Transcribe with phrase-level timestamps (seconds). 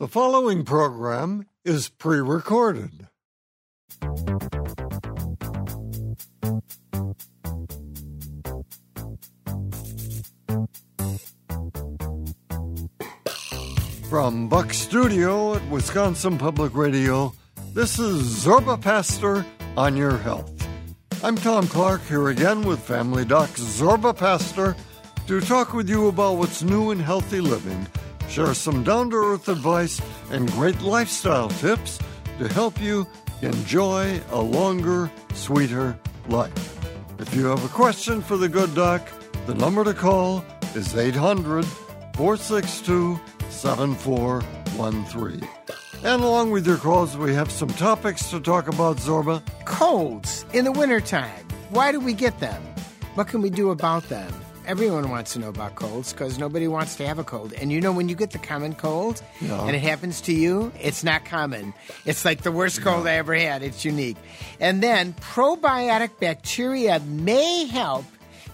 [0.00, 3.08] The following program is pre recorded.
[14.08, 17.34] From Buck Studio at Wisconsin Public Radio,
[17.74, 19.44] this is Zorba Paster
[19.76, 20.64] on Your Health.
[21.24, 24.76] I'm Tom Clark here again with Family Doc Zorba Paster
[25.26, 27.84] to talk with you about what's new in healthy living,
[28.28, 30.00] share some down to earth advice,
[30.30, 31.98] and great lifestyle tips
[32.38, 33.06] to help you
[33.42, 36.78] enjoy a longer, sweeter life.
[37.18, 39.08] If you have a question for the good doc,
[39.46, 41.64] the number to call is 800
[42.14, 43.18] 462
[43.50, 45.48] 7413.
[46.04, 49.42] And along with your calls, we have some topics to talk about, Zorba.
[49.64, 51.46] Colds in the wintertime.
[51.70, 52.62] Why do we get them?
[53.14, 54.32] What can we do about them?
[54.68, 57.54] Everyone wants to know about colds because nobody wants to have a cold.
[57.54, 61.02] And you know, when you get the common cold and it happens to you, it's
[61.02, 61.72] not common.
[62.04, 63.62] It's like the worst cold I ever had.
[63.62, 64.18] It's unique.
[64.60, 68.04] And then probiotic bacteria may help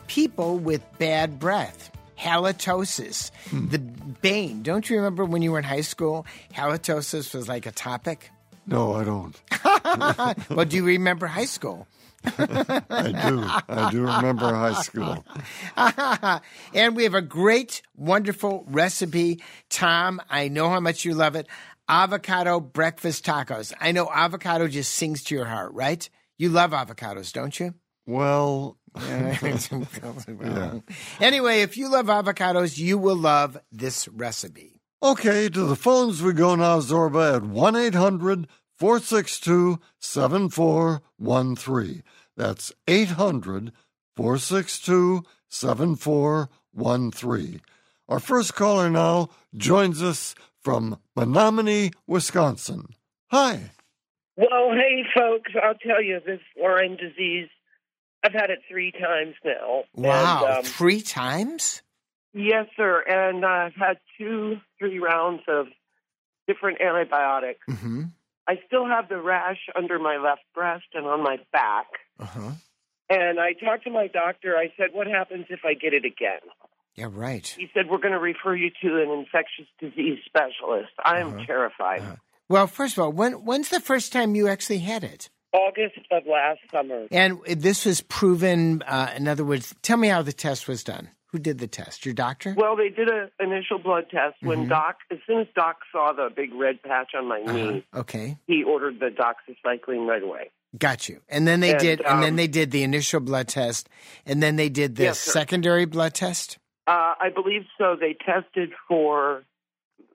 [0.07, 1.91] people with bad breath.
[2.17, 3.67] Halitosis, hmm.
[3.71, 4.63] the bane.
[4.63, 6.27] Don't you remember when you were in high school?
[6.53, 8.31] Halitosis was like a topic.
[8.69, 10.49] No, I don't.
[10.49, 11.89] well, do you remember high school?
[12.27, 13.45] I do.
[13.69, 15.25] I do remember high school.
[16.75, 19.43] and we have a great, wonderful recipe.
[19.71, 21.47] Tom, I know how much you love it.
[21.89, 23.73] Avocado breakfast tacos.
[23.81, 26.09] I know avocado just sings to your heart, right?
[26.39, 27.75] You love avocados, don't you?
[28.07, 28.79] Well,
[31.21, 34.81] Anyway, if you love avocados, you will love this recipe.
[35.03, 38.47] okay, to the phones we go now, Zorba, at 1 800
[38.85, 42.03] 462 7413.
[42.37, 43.73] That's 800
[44.15, 47.61] 462 7413.
[48.11, 52.89] Our first caller now joins us from Menominee, Wisconsin.
[53.31, 53.71] Hi.
[54.37, 57.49] Well, hey, folks, I'll tell you this Lyme disease.
[58.23, 59.85] I've had it three times now.
[59.95, 61.81] Wow, And, um, three times?
[62.35, 63.01] yes, sir.
[63.09, 65.69] And I've had two, three rounds of
[66.47, 67.61] different antibiotics.
[67.67, 68.03] Mm-hmm.
[68.47, 71.87] I still have the rash under my left breast and on my back.
[72.21, 72.51] Uh-huh.
[73.11, 74.57] And I talked to my doctor.
[74.57, 76.41] I said, What happens if I get it again?
[76.95, 77.47] Yeah, right.
[77.59, 80.93] He said, We're going to refer you to an infectious disease specialist.
[81.05, 81.45] I am Uh-huh.
[81.47, 82.01] terrified.
[82.01, 82.17] Uh-huh.
[82.49, 85.31] Well, first of all, when when's the first time you actually had it?
[85.53, 87.07] August of last summer.
[87.11, 88.83] And this was proven.
[88.83, 91.09] Uh, in other words, tell me how the test was done.
[91.35, 92.07] Who did the test?
[92.07, 92.55] Your doctor?
[92.57, 94.69] Well, they did an initial blood test when Mhm.
[94.69, 97.53] Doc, as soon as Doc saw the big red patch on my Uh-huh.
[97.73, 100.53] knee, Okay, he ordered the doxycycline right away.
[100.79, 101.21] got you.
[101.29, 103.89] And then they And, did, and then um, they did the initial blood test,
[104.25, 106.59] and then they did the Yes, secondary blood test.
[106.87, 107.97] Uh, I believe so.
[107.97, 109.43] They tested for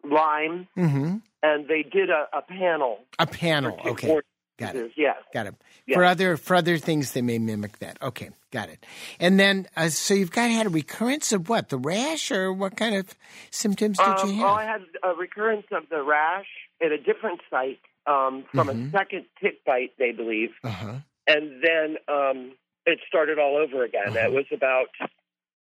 [0.05, 1.17] Lyme, Mm-hmm.
[1.43, 2.99] and they did a, a panel.
[3.19, 3.77] A panel.
[3.85, 4.21] Okay,
[4.59, 4.91] got it.
[4.95, 5.13] Yeah.
[5.33, 5.55] Got it.
[5.87, 5.95] Yeah.
[5.95, 7.97] For other for other things, they may mimic that.
[8.01, 8.85] Okay, got it.
[9.19, 11.69] And then, uh, so you've got had a recurrence of what?
[11.69, 13.15] The rash, or what kind of
[13.49, 16.47] symptoms did Um, you well, I had a recurrence of the rash
[16.81, 18.87] at a different site um, from Mhm.
[18.89, 20.93] a second tick bite, they believe, Uh huh.
[21.27, 22.51] and then um,
[22.85, 24.09] it started all over again.
[24.09, 24.27] Uh-huh.
[24.27, 24.87] It was about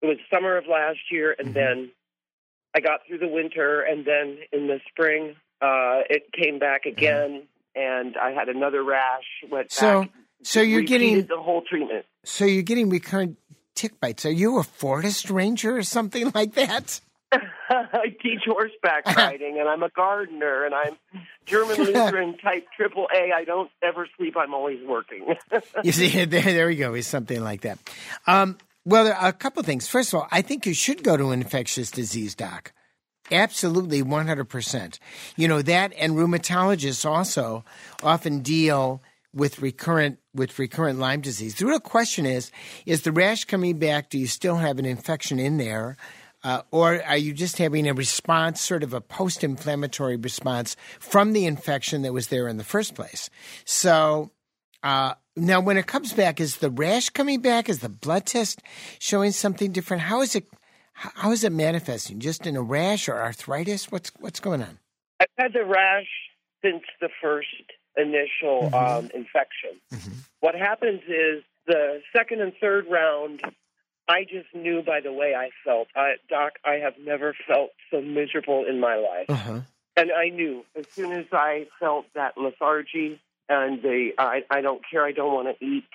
[0.01, 1.53] it was summer of last year, and Mhm.
[1.53, 1.91] then
[2.75, 7.43] I got through the winter, and then in the spring uh, it came back again,
[7.75, 9.23] and I had another rash.
[9.51, 10.11] Went So, back,
[10.43, 12.05] so you're getting the whole treatment.
[12.23, 13.37] so you're getting recurrent
[13.75, 14.25] tick bites.
[14.25, 17.01] Are you a forest ranger or something like that?
[17.69, 20.97] I teach horseback riding, and I'm a gardener, and I'm
[21.45, 23.31] German Lutheran type triple A.
[23.31, 24.35] I don't ever sleep.
[24.35, 25.35] I'm always working.
[25.83, 26.95] You see, there, there we go.
[26.95, 27.77] Is something like that.
[28.25, 29.87] Um, well, there are a couple things.
[29.87, 32.73] First of all, I think you should go to an infectious disease doc.
[33.31, 34.99] Absolutely, one hundred percent.
[35.35, 37.63] You know that, and rheumatologists also
[38.01, 39.01] often deal
[39.33, 41.55] with recurrent with recurrent Lyme disease.
[41.55, 42.51] The real question is:
[42.85, 44.09] Is the rash coming back?
[44.09, 45.97] Do you still have an infection in there?
[46.41, 51.33] Uh, or are you just having a response, sort of a post inflammatory response from
[51.33, 53.29] the infection that was there in the first place?
[53.65, 54.31] So,
[54.81, 57.67] uh, now, when it comes back, is the rash coming back?
[57.67, 58.61] Is the blood test
[58.99, 60.03] showing something different?
[60.03, 60.47] How is it?
[61.01, 62.19] How is it manifesting?
[62.19, 63.89] Just in a rash or arthritis?
[63.89, 64.79] What's what's going on?
[65.21, 66.07] I've had the rash
[66.61, 67.47] since the first
[67.95, 68.73] initial Mhm.
[68.73, 69.79] um, infection.
[69.93, 70.13] Mhm.
[70.41, 73.41] What happens is the second and third round.
[74.09, 75.87] I just knew by the way I felt.
[75.95, 79.29] I, Doc, I have never felt so miserable in my life.
[79.29, 79.59] Uh huh.
[79.95, 84.81] And I knew as soon as I felt that lethargy and the I, I don't
[84.89, 85.85] care, I don't want to eat,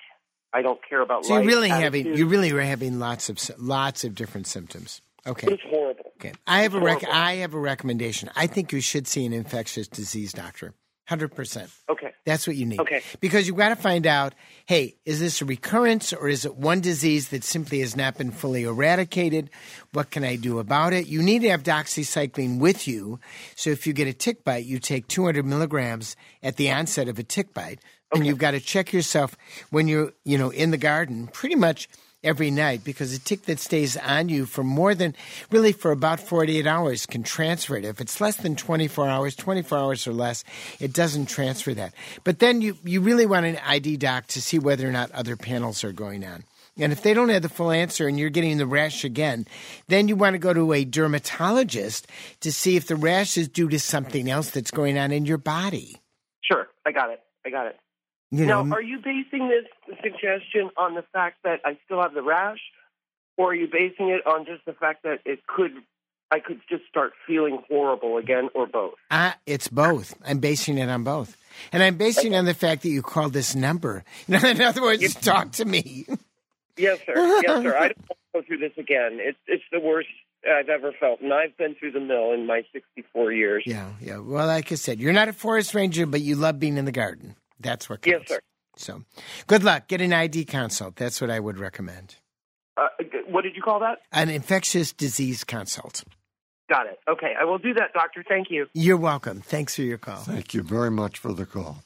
[0.55, 3.37] I don't care about So you're life really having you really are having lots of
[3.59, 5.01] lots of different symptoms.
[5.27, 5.51] Okay.
[5.51, 6.13] it's horrible.
[6.19, 6.33] Okay.
[6.47, 7.19] I have a rec- Horrible.
[7.19, 8.29] I have a recommendation.
[8.35, 10.73] I think you should see an infectious disease doctor.
[11.09, 11.69] 100%.
[11.89, 12.11] Okay.
[12.25, 12.79] That's what you need.
[12.79, 13.01] Okay.
[13.19, 14.33] Because you've got to find out,
[14.65, 18.31] hey, is this a recurrence or is it one disease that simply has not been
[18.31, 19.51] fully eradicated?
[19.93, 21.05] What can I do about it?
[21.05, 23.19] You need to have doxycycline with you.
[23.55, 27.19] So if you get a tick bite, you take 200 milligrams at the onset of
[27.19, 27.79] a tick bite.
[28.15, 29.35] And you've got to check yourself
[29.71, 31.89] when you're, you know, in the garden pretty much
[32.23, 35.15] every night because a tick that stays on you for more than
[35.51, 37.85] really for about 48 hours can transfer it.
[37.85, 40.43] If it's less than 24 hours, 24 hours or less,
[40.79, 41.93] it doesn't transfer that.
[42.23, 45.35] But then you, you really want an ID doc to see whether or not other
[45.35, 46.43] panels are going on.
[46.77, 49.45] And if they don't have the full answer and you're getting the rash again,
[49.87, 52.07] then you want to go to a dermatologist
[52.41, 55.37] to see if the rash is due to something else that's going on in your
[55.37, 56.01] body.
[56.41, 56.67] Sure.
[56.85, 57.21] I got it.
[57.45, 57.79] I got it.
[58.39, 62.13] You know, now, are you basing this suggestion on the fact that I still have
[62.13, 62.59] the rash,
[63.37, 65.71] or are you basing it on just the fact that it could,
[66.31, 68.95] I could just start feeling horrible again, or both?
[69.09, 70.15] Uh, it's both.
[70.25, 71.37] I'm basing it on both.
[71.71, 74.03] And I'm basing it on the fact that you called this number.
[74.27, 76.05] In other words, talk to me.
[76.77, 77.13] Yes, sir.
[77.15, 77.77] Yes, sir.
[77.77, 79.19] I don't want to go through this again.
[79.21, 80.09] It's it's the worst
[80.45, 83.63] I've ever felt, and I've been through the mill in my 64 years.
[83.65, 84.17] Yeah, yeah.
[84.17, 86.91] Well, like I said, you're not a forest ranger, but you love being in the
[86.91, 87.35] garden.
[87.59, 88.31] That's what Yes, counts.
[88.31, 88.39] sir.
[88.77, 89.03] So,
[89.47, 89.87] good luck.
[89.87, 90.95] Get an ID consult.
[90.97, 92.15] That's what I would recommend.
[92.77, 92.87] Uh,
[93.27, 93.99] what did you call that?
[94.11, 96.03] An infectious disease consult.
[96.69, 96.99] Got it.
[97.07, 98.21] Okay, I will do that, doctor.
[98.27, 98.67] Thank you.
[98.73, 99.39] You're welcome.
[99.41, 100.23] Thanks for your call.
[100.23, 101.83] Thank you very much for the call.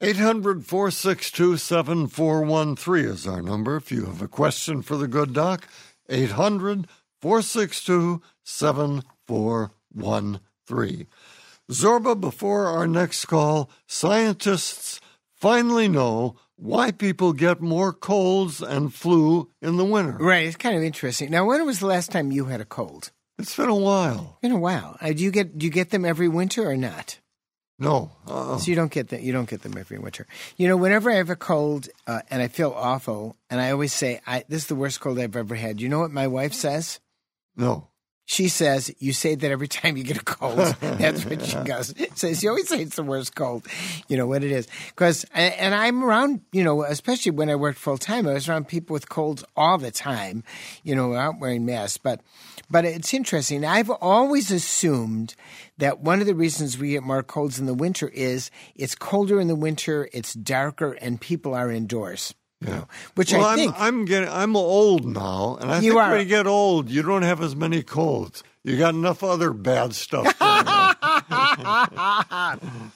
[0.00, 3.74] 800 462 7413 is our number.
[3.76, 5.66] If you have a question for the good doc,
[6.08, 6.86] 800
[7.20, 11.06] 462 7413.
[11.70, 15.00] Zorba, before our next call, scientists
[15.34, 20.16] finally know why people get more colds and flu in the winter.
[20.18, 20.46] Right.
[20.46, 21.30] It's kind of interesting.
[21.30, 23.12] Now, when was the last time you had a cold?
[23.38, 24.38] It's been a while.
[24.42, 24.96] Been a while.
[25.00, 27.18] Uh, do you get do you get them every winter or not?
[27.78, 28.10] No.
[28.26, 28.58] Uh-uh.
[28.58, 29.20] So you don't get them.
[29.20, 30.26] You don't get them every winter.
[30.56, 33.92] You know, whenever I have a cold uh, and I feel awful, and I always
[33.92, 36.52] say, I, "This is the worst cold I've ever had." You know what my wife
[36.54, 36.98] says?
[37.56, 37.86] No.
[38.30, 41.94] She says, "You say that every time you get a cold." That's what she goes.
[42.14, 43.66] Says you always say it's the worst cold.
[44.06, 46.42] You know what it is because, and I'm around.
[46.52, 49.78] You know, especially when I worked full time, I was around people with colds all
[49.78, 50.44] the time.
[50.82, 51.96] You know, without wearing masks.
[51.96, 52.20] But,
[52.68, 53.64] but it's interesting.
[53.64, 55.34] I've always assumed
[55.78, 59.40] that one of the reasons we get more colds in the winter is it's colder
[59.40, 62.34] in the winter, it's darker, and people are indoors.
[62.60, 65.92] You know, which well, I I'm, think I'm getting I'm old now, and I You
[65.92, 66.10] think are.
[66.10, 68.42] when you get old, you don't have as many colds.
[68.64, 70.26] You got enough other bad stuff.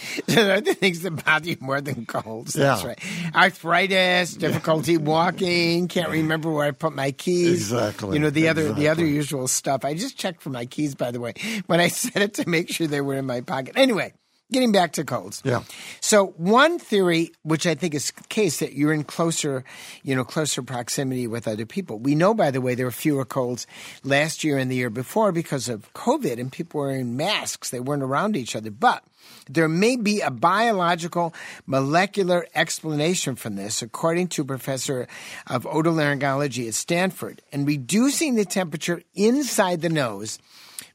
[0.26, 2.54] There are other things that bother you more than colds.
[2.54, 2.98] That's right.
[3.34, 7.72] Arthritis, difficulty walking, can't remember where I put my keys.
[7.72, 8.16] Exactly.
[8.16, 9.84] You know the other the other usual stuff.
[9.84, 11.34] I just checked for my keys, by the way,
[11.66, 13.74] when I set it to make sure they were in my pocket.
[13.76, 14.12] Anyway,
[14.50, 15.42] getting back to colds.
[15.44, 15.62] Yeah.
[16.00, 19.64] So one theory, which I think is the case, that you're in closer,
[20.02, 21.98] you know, closer proximity with other people.
[21.98, 23.66] We know, by the way, there were fewer colds
[24.04, 27.70] last year and the year before because of COVID, and people were wearing masks.
[27.70, 28.70] They weren't around each other.
[28.70, 29.04] But
[29.48, 31.34] there may be a biological
[31.66, 35.06] molecular explanation from this, according to a professor
[35.46, 37.42] of otolaryngology at Stanford.
[37.52, 40.38] And reducing the temperature inside the nose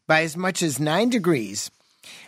[0.07, 1.71] by as much as nine degrees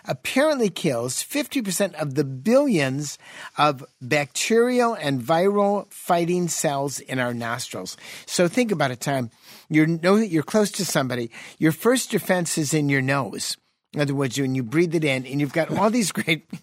[0.08, 3.18] apparently kills 50% of the billions
[3.58, 7.98] of bacterial and viral fighting cells in our nostrils.
[8.26, 9.30] So think about it, time
[9.70, 11.30] You know that you're close to somebody.
[11.60, 13.58] Your first defense is in your nose.
[13.94, 16.48] In other words, when you breathe it in, and you've got all these great.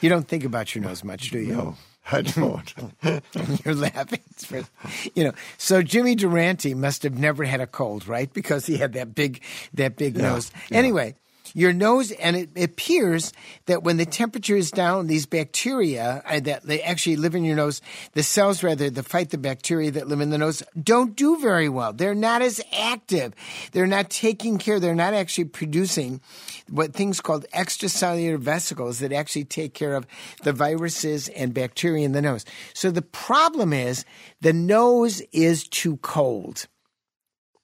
[0.00, 1.54] You don't think about your nose much, do you?
[1.54, 1.76] no,
[2.10, 3.22] I don't.
[3.64, 4.20] You're laughing.
[5.14, 8.30] You know, so Jimmy Durante must have never had a cold, right?
[8.32, 9.42] Because he had that big,
[9.74, 10.50] that big nose.
[10.70, 11.14] Anyway,
[11.54, 13.32] your nose, and it appears
[13.66, 17.56] that when the temperature is down, these bacteria uh, that they actually live in your
[17.56, 17.80] nose,
[18.12, 21.68] the cells rather that fight the bacteria that live in the nose, don't do very
[21.68, 21.92] well.
[21.92, 23.34] They're not as active.
[23.72, 24.80] They're not taking care.
[24.80, 26.20] They're not actually producing
[26.70, 30.06] what things called extracellular vesicles that actually take care of
[30.42, 32.44] the viruses and bacteria in the nose.
[32.74, 34.04] So the problem is
[34.40, 36.66] the nose is too cold.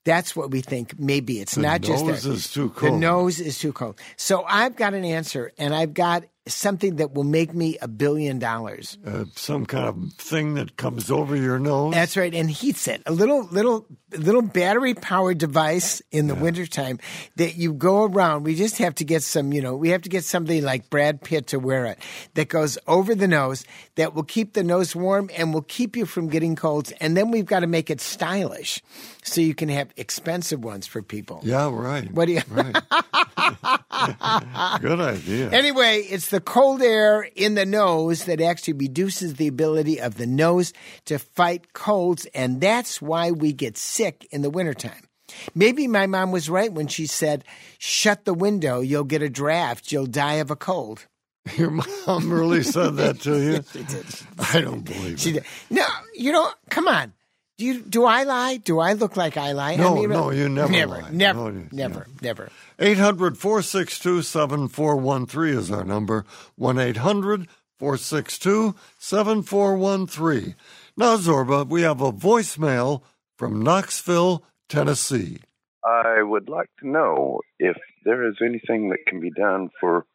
[0.04, 0.98] That's what we think.
[0.98, 2.32] Maybe it's The not just the nose that.
[2.32, 2.92] is too cold.
[2.92, 3.98] The nose is too cold.
[4.16, 8.38] So I've got an answer, and I've got something that will make me a billion
[8.38, 8.98] dollars.
[9.06, 11.94] Uh, some kind of thing that comes over your nose.
[11.94, 13.02] That's right, and heats it.
[13.06, 13.86] A little little
[14.18, 16.42] little battery powered device in the yeah.
[16.42, 16.98] wintertime
[17.36, 18.44] that you go around.
[18.44, 21.22] We just have to get some, you know, we have to get somebody like Brad
[21.22, 21.98] Pitt to wear it
[22.34, 23.64] that goes over the nose
[23.96, 26.92] that will keep the nose warm and will keep you from getting colds.
[27.00, 28.82] And then we've got to make it stylish
[29.22, 31.40] so you can have expensive ones for people.
[31.42, 32.10] Yeah, right.
[32.12, 32.42] What do you?
[32.48, 32.76] Right.
[34.80, 35.50] Good idea.
[35.50, 40.26] Anyway, it's the cold air in the nose that actually reduces the ability of the
[40.26, 40.72] nose
[41.06, 45.08] to fight colds, and that's why we get sick in the wintertime.
[45.54, 47.44] Maybe my mom was right when she said,
[47.78, 51.06] Shut the window, you'll get a draft, you'll die of a cold.
[51.56, 53.62] Your mom really said that to you?
[53.72, 54.06] she did.
[54.38, 55.32] I don't believe she it.
[55.34, 55.44] Did.
[55.70, 57.12] No, you know, come on.
[57.56, 58.56] Do you do I lie?
[58.56, 59.76] Do I look like I lie?
[59.76, 61.10] No, I mean, no, you never never, lie.
[61.12, 62.48] never, no, never, never.
[62.78, 66.24] 800 462 7413 is our number.
[66.56, 70.54] 1 800 462 7413.
[70.96, 73.02] Now, Zorba, we have a voicemail
[73.36, 75.38] from Knoxville, Tennessee.
[75.84, 80.06] I would like to know if there is anything that can be done for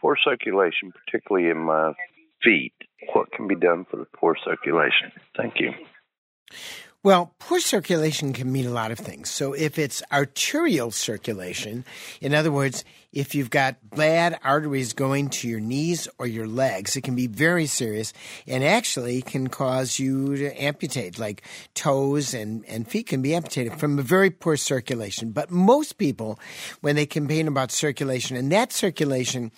[0.00, 1.92] poor circulation, particularly in my
[2.42, 2.74] feet.
[3.14, 5.12] What can be done for the poor circulation?
[5.36, 5.70] Thank you.
[7.06, 9.30] Well, poor circulation can mean a lot of things.
[9.30, 11.84] So, if it's arterial circulation,
[12.20, 12.82] in other words,
[13.12, 17.28] if you've got bad arteries going to your knees or your legs, it can be
[17.28, 18.12] very serious
[18.44, 21.42] and actually can cause you to amputate, like
[21.74, 25.30] toes and, and feet can be amputated from a very poor circulation.
[25.30, 26.40] But most people,
[26.80, 29.52] when they complain about circulation, and that circulation,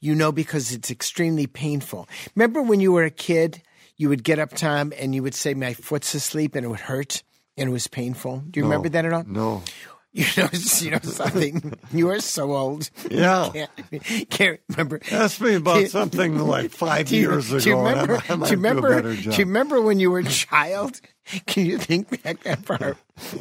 [0.00, 2.06] you know, because it's extremely painful.
[2.34, 3.62] Remember when you were a kid?
[4.00, 6.80] You would get up, Tom, and you would say, "My foot's asleep," and it would
[6.80, 7.22] hurt
[7.60, 8.42] and it was painful.
[8.50, 9.24] Do you no, remember that at all?
[9.26, 9.62] No.
[10.12, 10.48] You know,
[10.80, 11.78] you know something.
[11.92, 12.90] you are so old.
[13.08, 15.00] Yeah, can't, can't, remember.
[15.08, 17.60] Ask me about something like five you, years ago.
[17.60, 18.14] Do you remember?
[18.28, 19.02] I, I do you remember?
[19.02, 21.00] Do, do you remember when you were a child?
[21.46, 22.96] Can you think back that far?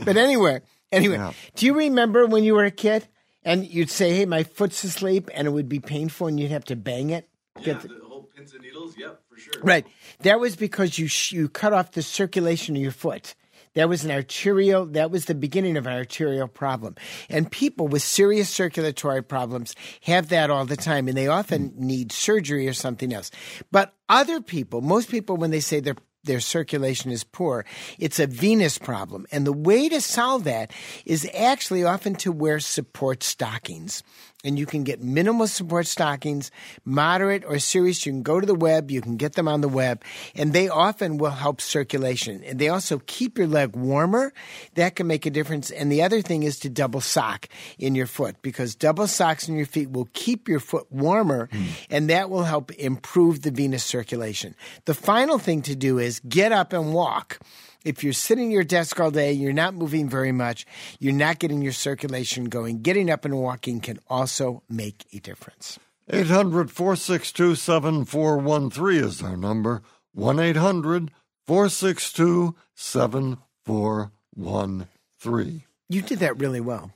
[0.06, 0.62] But anyway,
[0.92, 1.34] anyway, yeah.
[1.56, 3.08] do you remember when you were a kid
[3.44, 6.66] and you'd say, "Hey, my foot's asleep," and it would be painful, and you'd have
[6.66, 7.28] to bang it?
[7.62, 8.09] Yeah, the, the whole
[8.40, 8.98] pins and needles.
[8.98, 9.62] Yep sure.
[9.64, 9.86] Right.
[10.22, 13.36] That was because you you cut off the circulation of your foot.
[13.76, 16.96] That was an arterial, that was the beginning of an arterial problem.
[17.30, 22.12] And people with serious circulatory problems have that all the time, and they often need
[22.12, 23.30] surgery or something else.
[23.72, 27.66] But other people, most people, when they say they're their circulation is poor.
[27.98, 29.26] It's a venous problem.
[29.32, 30.72] And the way to solve that
[31.06, 34.04] is actually often to wear support stockings
[34.44, 36.50] and you can get minimal support stockings,
[36.86, 38.06] moderate or serious.
[38.06, 40.04] You can go to the web, you can get them on the web,
[40.34, 42.44] and they often will help circulation.
[42.44, 44.34] And they also keep your leg warmer.
[44.76, 45.72] That can make a difference.
[45.72, 49.56] And the other thing is to double sock in your foot because double socks in
[49.56, 51.68] your feet will keep your foot warmer mm.
[51.90, 54.56] and that will help improve the venous circulation.
[54.86, 57.40] The final thing to do is get up and walk
[57.84, 60.66] if you're sitting at your desk all day, you're not moving very much,
[61.00, 65.80] you're not getting your circulation going, getting up and walking can also make a difference.
[66.10, 69.82] 800 462 7413 is our number.
[70.14, 71.12] 1 800
[71.46, 75.64] 462 7413.
[75.88, 76.92] You did that really well.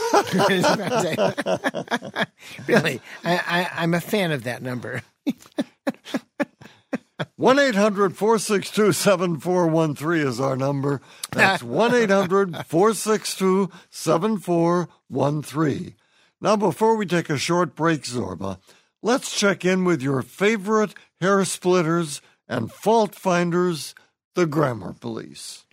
[2.66, 5.02] really, I, I, I'm a fan of that number.
[7.36, 11.00] 1 800 462 7413 is our number.
[11.30, 15.94] That's 1 800 462 7413.
[16.40, 18.58] Now, before we take a short break, Zorba,
[19.02, 23.94] let's check in with your favorite hair splitters and fault finders,
[24.34, 25.64] the Grammar Police.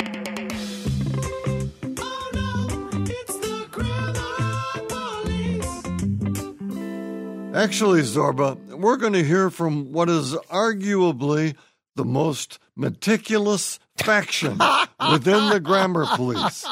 [7.62, 11.54] Actually, Zorba, we're going to hear from what is arguably
[11.96, 14.58] the most meticulous faction
[15.12, 16.66] within the grammar police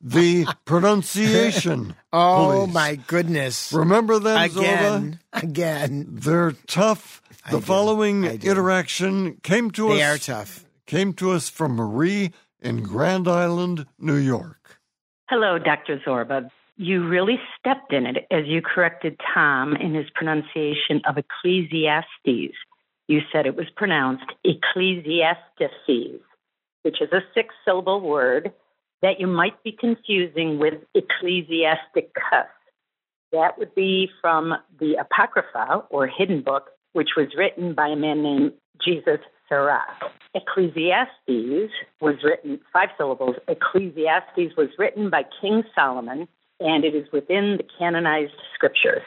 [0.00, 2.74] the pronunciation oh police.
[2.74, 3.72] my goodness.
[3.72, 4.96] Remember them again Zorba?
[4.96, 5.20] again.
[5.32, 6.06] Again.
[6.10, 7.22] they're tough.
[7.48, 10.64] The following interaction came to they us they are tough.
[10.86, 14.80] came to us from marie in grand island new york.
[15.30, 16.50] Hello dr zorba
[16.82, 22.56] you really stepped in it as you corrected Tom in his pronunciation of Ecclesiastes.
[23.06, 26.20] You said it was pronounced Ecclesiastes,
[26.82, 28.52] which is a six syllable word
[29.00, 32.50] that you might be confusing with Ecclesiasticus.
[33.30, 38.22] That would be from the Apocrypha or hidden book, which was written by a man
[38.22, 38.52] named
[38.84, 40.10] Jesus Sirach.
[40.34, 46.26] Ecclesiastes was written, five syllables, Ecclesiastes was written by King Solomon
[46.64, 49.02] and it is within the canonized scriptures.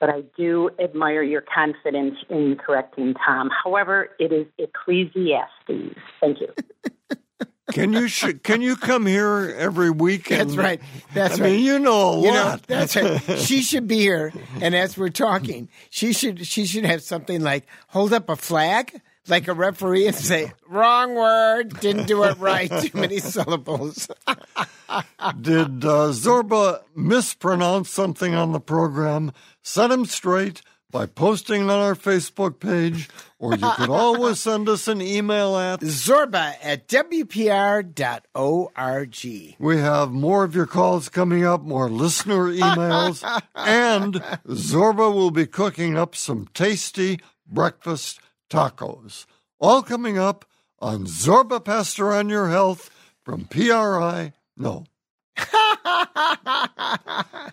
[0.00, 3.50] but I do admire your confidence in correcting Tom.
[3.64, 5.96] However, it is Ecclesiastes.
[6.20, 6.48] Thank you.
[7.72, 10.28] Can you sh- can you come here every week?
[10.30, 10.80] That's right.
[11.14, 11.52] That's I right.
[11.52, 13.20] mean, you know a You know, that's right.
[13.38, 17.68] She should be here, and as we're talking, she should she should have something like
[17.86, 22.70] hold up a flag, like a referee, and say wrong word, didn't do it right,
[22.70, 24.08] too many syllables.
[25.40, 29.32] Did uh, Zorba mispronounce something on the program?
[29.62, 33.08] Set him straight by posting on our Facebook page,
[33.38, 35.80] or you could always send us an email at.
[35.80, 37.96] Zorba at wpr.org.
[39.58, 43.22] We have more of your calls coming up, more listener emails,
[43.54, 44.14] and
[44.48, 49.24] Zorba will be cooking up some tasty breakfast tacos.
[49.58, 50.44] All coming up
[50.78, 52.90] on Zorba Paster on Your Health
[53.24, 54.34] from PRI.
[54.56, 54.84] No.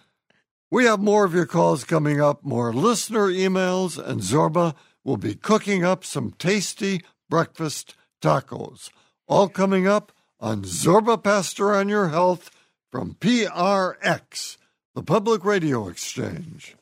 [0.69, 5.33] We have more of your calls coming up, more listener emails, and Zorba will be
[5.33, 8.89] cooking up some tasty breakfast tacos.
[9.29, 10.11] All coming up
[10.41, 12.51] on Zorba Paster on Your Health
[12.91, 14.57] from PRX,
[14.93, 16.76] the Public Radio Exchange.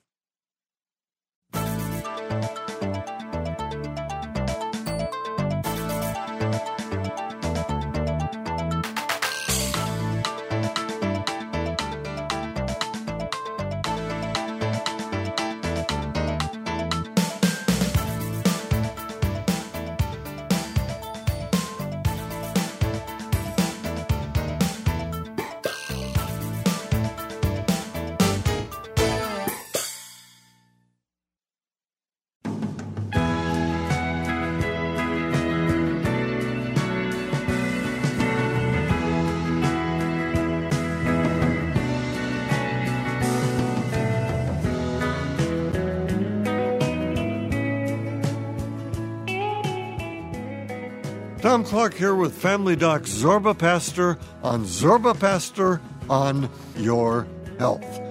[51.45, 57.27] Tom Clark here with Family Doc Zorba Paster on Zorba Paster on Your
[57.59, 58.01] Health.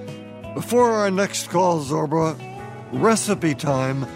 [0.55, 2.39] Before our next call, Zorba,
[2.93, 4.07] recipe time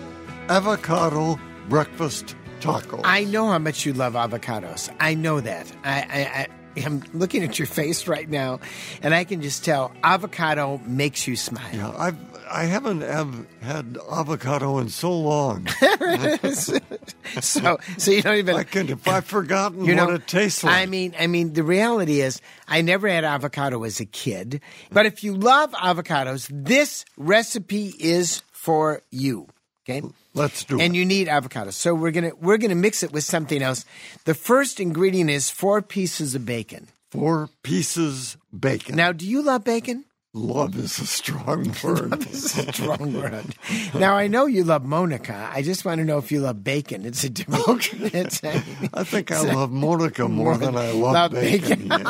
[0.49, 1.37] avocado
[1.69, 3.01] breakfast taco.
[3.03, 4.89] I know how much you love avocados.
[5.01, 5.67] I know that.
[5.83, 6.47] I,
[6.77, 8.61] I'm looking at your face right now,
[9.03, 11.69] and I can just tell avocado makes you smile.
[11.73, 12.17] yeah, I've
[12.51, 15.67] I haven't have had avocado in so long.
[17.41, 18.57] so, so you don't even.
[18.57, 20.75] I can if I've forgotten you know, what it tastes like.
[20.75, 24.61] I mean, I mean, the reality is, I never had avocado as a kid.
[24.91, 29.49] But if you love avocados, this recipe is for you.
[29.89, 30.03] Okay.
[30.39, 30.99] Let's do and it.
[30.99, 31.71] you need avocado.
[31.71, 33.85] So we're gonna we're gonna mix it with something else.
[34.25, 36.89] The first ingredient is four pieces of bacon.
[37.11, 38.97] Four pieces bacon.
[38.97, 40.05] Now, do you love bacon?
[40.35, 42.11] Love is a strong word.
[42.21, 43.47] This is a strong word.
[43.95, 45.51] Now I know you love Monica.
[45.53, 47.07] I just want to know if you love bacon.
[47.07, 47.89] It's a different.
[48.15, 51.89] It's a, I think I love Monica more than I love, Love bacon.
[51.89, 52.07] bacon.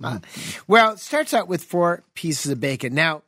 [0.00, 0.18] yeah.
[0.68, 2.94] well, it starts out with four pieces of bacon.
[2.94, 3.22] Now,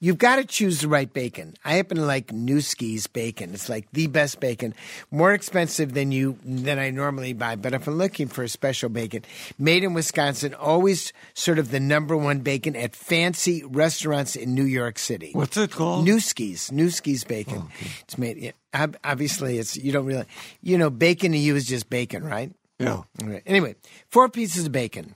[0.00, 1.54] you've got to choose the right bacon.
[1.64, 3.54] I happen to like Nueske's bacon.
[3.54, 4.74] It's like the best bacon,
[5.10, 7.56] more expensive than you than I normally buy.
[7.56, 9.24] But if I'm looking for a special bacon,
[9.58, 14.64] made in Wisconsin, always sort of the number one bacon at fancy restaurants in New
[14.64, 15.30] York City.
[15.32, 16.06] What's it called?
[16.06, 17.62] Nueske's, Nueske's bacon.
[17.66, 18.38] Oh, it's made.
[18.38, 20.26] yeah, obviously, it's you don't really,
[20.62, 22.52] you know, bacon to you is just bacon, right?
[22.78, 23.02] yeah.
[23.46, 23.76] Anyway,
[24.08, 25.14] four pieces of bacon.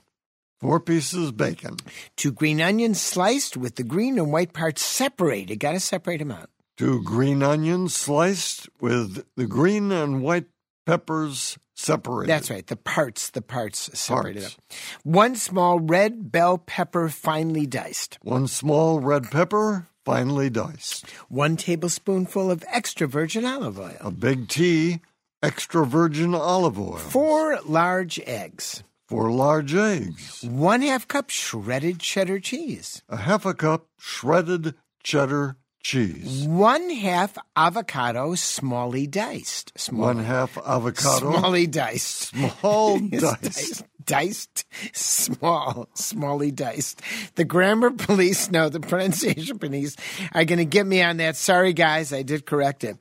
[0.61, 1.77] Four pieces bacon.
[2.15, 5.59] Two green onions sliced with the green and white parts separated.
[5.59, 6.49] Got to separate them out.
[6.77, 10.45] Two green onions sliced with the green and white
[10.85, 12.29] peppers separated.
[12.29, 12.65] That's right.
[12.65, 14.55] The parts, the parts separated Parts.
[14.55, 14.75] up.
[15.03, 18.17] One small red bell pepper finely diced.
[18.21, 21.05] One small red pepper, finely diced.
[21.27, 23.97] One tablespoonful of extra virgin olive oil.
[23.99, 25.01] A big tea,
[25.43, 26.97] extra virgin olive oil.
[26.97, 28.83] Four large eggs.
[29.07, 30.43] Four large eggs.
[30.43, 33.03] One half cup shredded cheddar cheese.
[33.07, 36.47] A half a cup shredded cheddar cheese.
[36.47, 39.71] One half avocado smally diced.
[39.77, 41.33] Small, One half avocado.
[41.33, 42.29] Smally diced.
[42.33, 43.83] Small diced.
[44.03, 46.99] diced, small, smally diced.
[47.35, 49.95] The grammar police, know the pronunciation police
[50.33, 51.35] are going to get me on that.
[51.35, 52.97] Sorry, guys, I did correct it.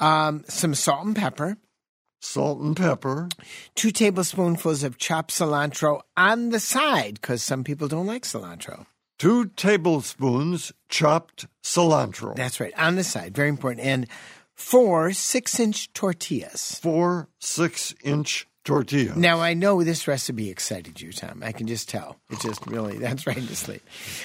[0.00, 1.58] Um, some salt and pepper,
[2.24, 3.28] Salt and pepper.
[3.74, 8.86] two tablespoonfuls of chopped cilantro on the side because some people don't like cilantro.
[9.18, 12.34] Two tablespoons chopped cilantro.
[12.36, 13.84] That's right, on the side, very important.
[13.86, 14.06] And
[14.54, 16.78] four six inch tortillas.
[16.80, 19.16] Four six inch tortillas.
[19.16, 21.42] Now I know this recipe excited you, Tom.
[21.44, 22.18] I can just tell.
[22.30, 23.82] It just really that's right to sleep.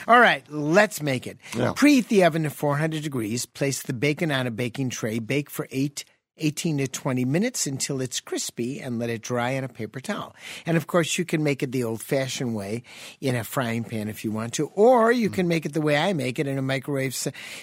[0.07, 1.39] All right, let's make it.
[1.55, 1.73] Yeah.
[1.73, 3.47] Preheat the oven to 400 degrees.
[3.47, 5.17] Place the bacon on a baking tray.
[5.17, 6.05] Bake for eight.
[6.39, 10.35] 18 to 20 minutes until it's crispy and let it dry on a paper towel.
[10.65, 12.83] And of course, you can make it the old fashioned way
[13.21, 15.97] in a frying pan if you want to, or you can make it the way
[15.97, 17.15] I make it in a microwave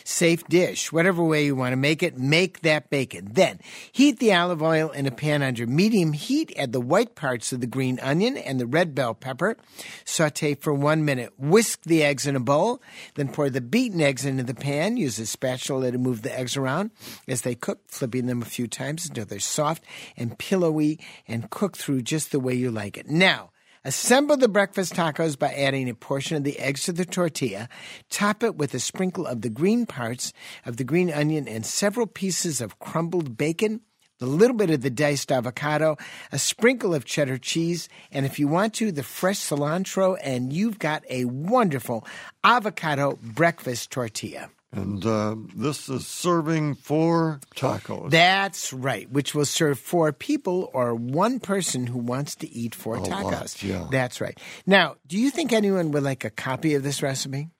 [0.04, 0.92] safe dish.
[0.92, 3.30] Whatever way you want to make it, make that bacon.
[3.32, 3.60] Then
[3.92, 6.52] heat the olive oil in a pan under medium heat.
[6.56, 9.56] Add the white parts of the green onion and the red bell pepper.
[10.04, 11.32] Saute for one minute.
[11.38, 12.82] Whisk the eggs in a bowl.
[13.14, 14.96] Then pour the beaten eggs into the pan.
[14.96, 16.90] Use a spatula to move the eggs around
[17.28, 19.84] as they cook, flipping them a few times until they're soft
[20.16, 23.08] and pillowy and cooked through just the way you like it.
[23.08, 23.50] Now,
[23.86, 27.68] Assemble the breakfast tacos by adding a portion of the eggs to the tortilla.
[28.08, 30.32] Top it with a sprinkle of the green parts
[30.64, 33.82] of the green onion and several pieces of crumbled bacon,
[34.22, 35.98] a little bit of the diced avocado,
[36.32, 40.78] a sprinkle of cheddar cheese, and if you want to, the fresh cilantro, and you've
[40.78, 42.06] got a wonderful
[42.42, 44.48] avocado breakfast tortilla.
[44.74, 48.10] And uh, this is serving four tacos.
[48.10, 52.96] That's right, which will serve four people or one person who wants to eat four
[52.96, 53.32] A tacos.
[53.32, 53.86] lot, yeah.
[53.90, 54.36] That's right.
[54.66, 57.50] Now, do you think anyone would like a copy of this recipe?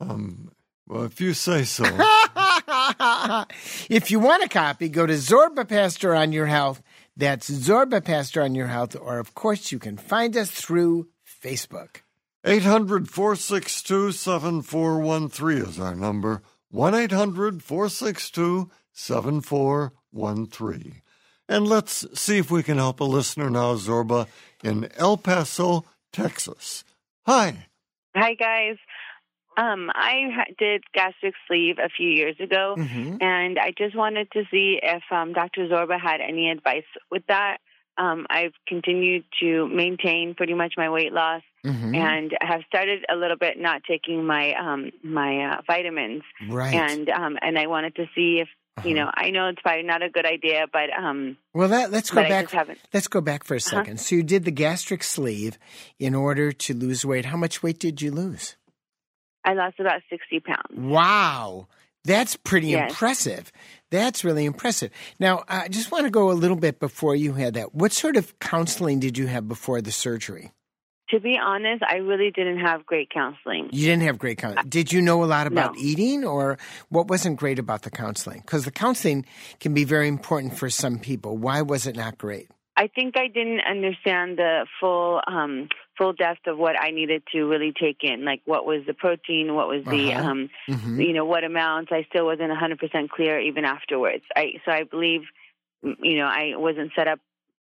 [0.00, 0.50] um,
[0.86, 1.84] well, if you say so.
[3.88, 6.82] if you want a copy, go to Zorba Paster on Your Health.
[7.16, 11.08] That's Zorba Paster on Your Health, or of course, you can find us through
[11.42, 12.02] Facebook.
[12.44, 16.42] 800 462 7413 is our number.
[16.74, 21.02] 1 800 462 7413.
[21.48, 24.26] And let's see if we can help a listener now, Zorba,
[24.64, 26.82] in El Paso, Texas.
[27.26, 27.66] Hi.
[28.16, 28.76] Hi, guys.
[29.56, 33.22] Um, I did gastric sleeve a few years ago, Mhm.
[33.22, 35.68] and I just wanted to see if um, Dr.
[35.68, 37.58] Zorba had any advice with that.
[37.96, 41.94] Um, I've continued to maintain pretty much my weight loss, Mhm.
[41.96, 46.74] and have started a little bit not taking my um, my uh, vitamins, Right.
[46.74, 48.88] and um, and I wanted to see if Uh-huh.
[48.88, 52.10] you know I know it's probably not a good idea, but um, well, that, let's
[52.10, 52.52] go back.
[52.92, 55.56] Let's go back for a 2nd So you did the gastric sleeve
[56.00, 57.26] in order to lose weight.
[57.26, 58.56] How much weight did you lose?
[59.44, 60.72] I lost about sixty pounds.
[60.76, 61.68] Wow.
[62.04, 62.90] That's pretty Yes.
[62.90, 63.50] impressive.
[63.90, 64.90] That's really impressive.
[65.18, 67.74] Now, I just want to go a little bit before you had that.
[67.74, 70.52] What sort of counseling did you have before the surgery?
[71.10, 73.68] To be honest, I really didn't have great counseling.
[73.72, 74.68] You didn't have great counseling.
[74.68, 75.80] Did you know a lot about No.
[75.80, 78.40] eating, or what wasn't great about the counseling?
[78.40, 79.24] Because the counseling
[79.60, 81.36] can be very important for some people.
[81.36, 82.48] Why was it not great?
[82.76, 87.44] I think I didn't understand the full um, full depth of what I needed to
[87.44, 88.24] really take in.
[88.24, 90.28] Like what was the protein, what was the Uh-huh.
[90.30, 91.92] um, hmm you know what amounts.
[91.92, 94.24] I still wasn't 100% clear even afterwards.
[94.36, 95.22] I so I believe
[95.82, 97.20] you know I wasn't set up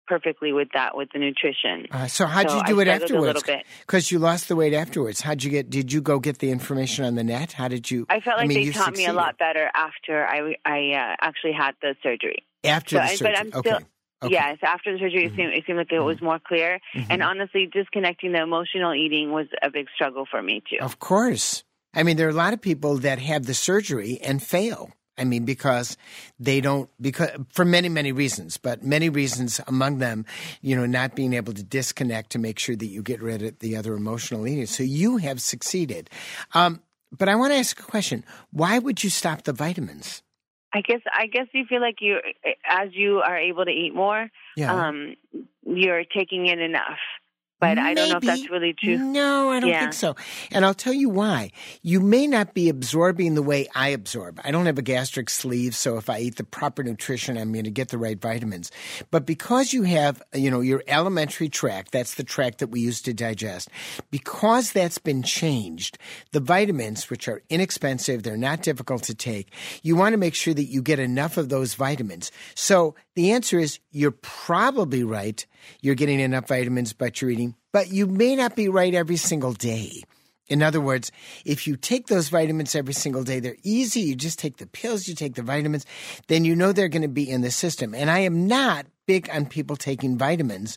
[0.09, 1.87] perfectly with that with the nutrition.
[1.90, 3.42] Uh, so how'd So you I do it afterwards?
[3.81, 5.20] Because you lost the weight afterwards.
[5.20, 5.68] How'd you get?
[5.70, 7.53] Did you go get the information on the net?
[7.53, 8.07] How did you?
[8.09, 11.53] I felt like mean, they taught me a lot better after I I uh, actually
[11.53, 12.44] had the surgery.
[12.64, 13.37] after So the I- but surgery.
[13.37, 13.81] I'm still-
[14.23, 14.35] okay.
[14.35, 14.51] Mm-hmm.
[14.51, 16.81] Yes, after the surgery, it, seemed, it seemed like it was more clear.
[17.11, 17.27] And Mhm.
[17.27, 20.79] honestly, disconnecting the emotional eating was a big struggle for me too.
[20.81, 21.65] Of course.
[21.95, 24.91] I mean, there are a lot of people that have the surgery and fail.
[25.19, 25.99] I mean, because
[26.41, 30.25] they don't, because for many, many reasons, but many reasons among them,
[30.63, 33.59] you know, not being able to disconnect to make sure that you get rid of
[33.59, 34.65] the other emotional eating.
[34.67, 36.09] So you have succeeded.
[36.55, 36.81] Um,
[37.17, 38.25] but I want to ask a question.
[38.53, 40.23] Why would you stop the vitamins?
[40.75, 42.19] I guess I guess you feel like you,
[42.69, 44.73] as you are able to eat more, Yeah.
[44.89, 45.17] um,
[45.67, 46.99] you're taking in enough.
[47.62, 48.98] But I don't know if that's really true.
[48.98, 49.79] No, I don't Yeah.
[49.83, 50.16] think so.
[50.51, 51.53] And I'll tell you why.
[51.83, 54.40] You may not be absorbing the way I absorb.
[54.42, 57.64] I don't have a gastric sleeve, so if I eat the proper nutrition, I'm going
[57.64, 58.72] to get the right vitamins.
[59.12, 63.01] But because you have, you know, your alimentary tract, that's the tract that we use
[63.03, 63.68] to digest,
[64.11, 65.98] because that's been changed,
[66.33, 69.53] the vitamins, which are inexpensive, they're not difficult to take,
[69.85, 72.33] you want to make sure that you get enough of those vitamins.
[72.57, 75.44] So the answer is you're probably right.
[75.81, 79.53] You're getting enough vitamins, by you're eating, but you may not be right every single
[79.53, 80.03] day.
[80.48, 81.12] In other words,
[81.44, 84.01] if you take those vitamins every single day, they're easy.
[84.01, 85.87] You just take the pills, you take the vitamins,
[86.27, 87.94] then you know they're going to be in the system.
[87.94, 90.77] And I am not big on people taking vitamins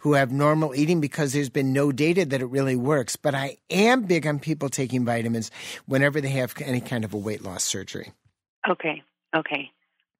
[0.00, 3.16] who have normal eating because there's been no data that it really works.
[3.16, 5.50] But I am big on people taking vitamins
[5.86, 8.12] whenever they have any kind of a weight loss surgery.
[8.68, 9.02] Okay,
[9.34, 9.70] okay.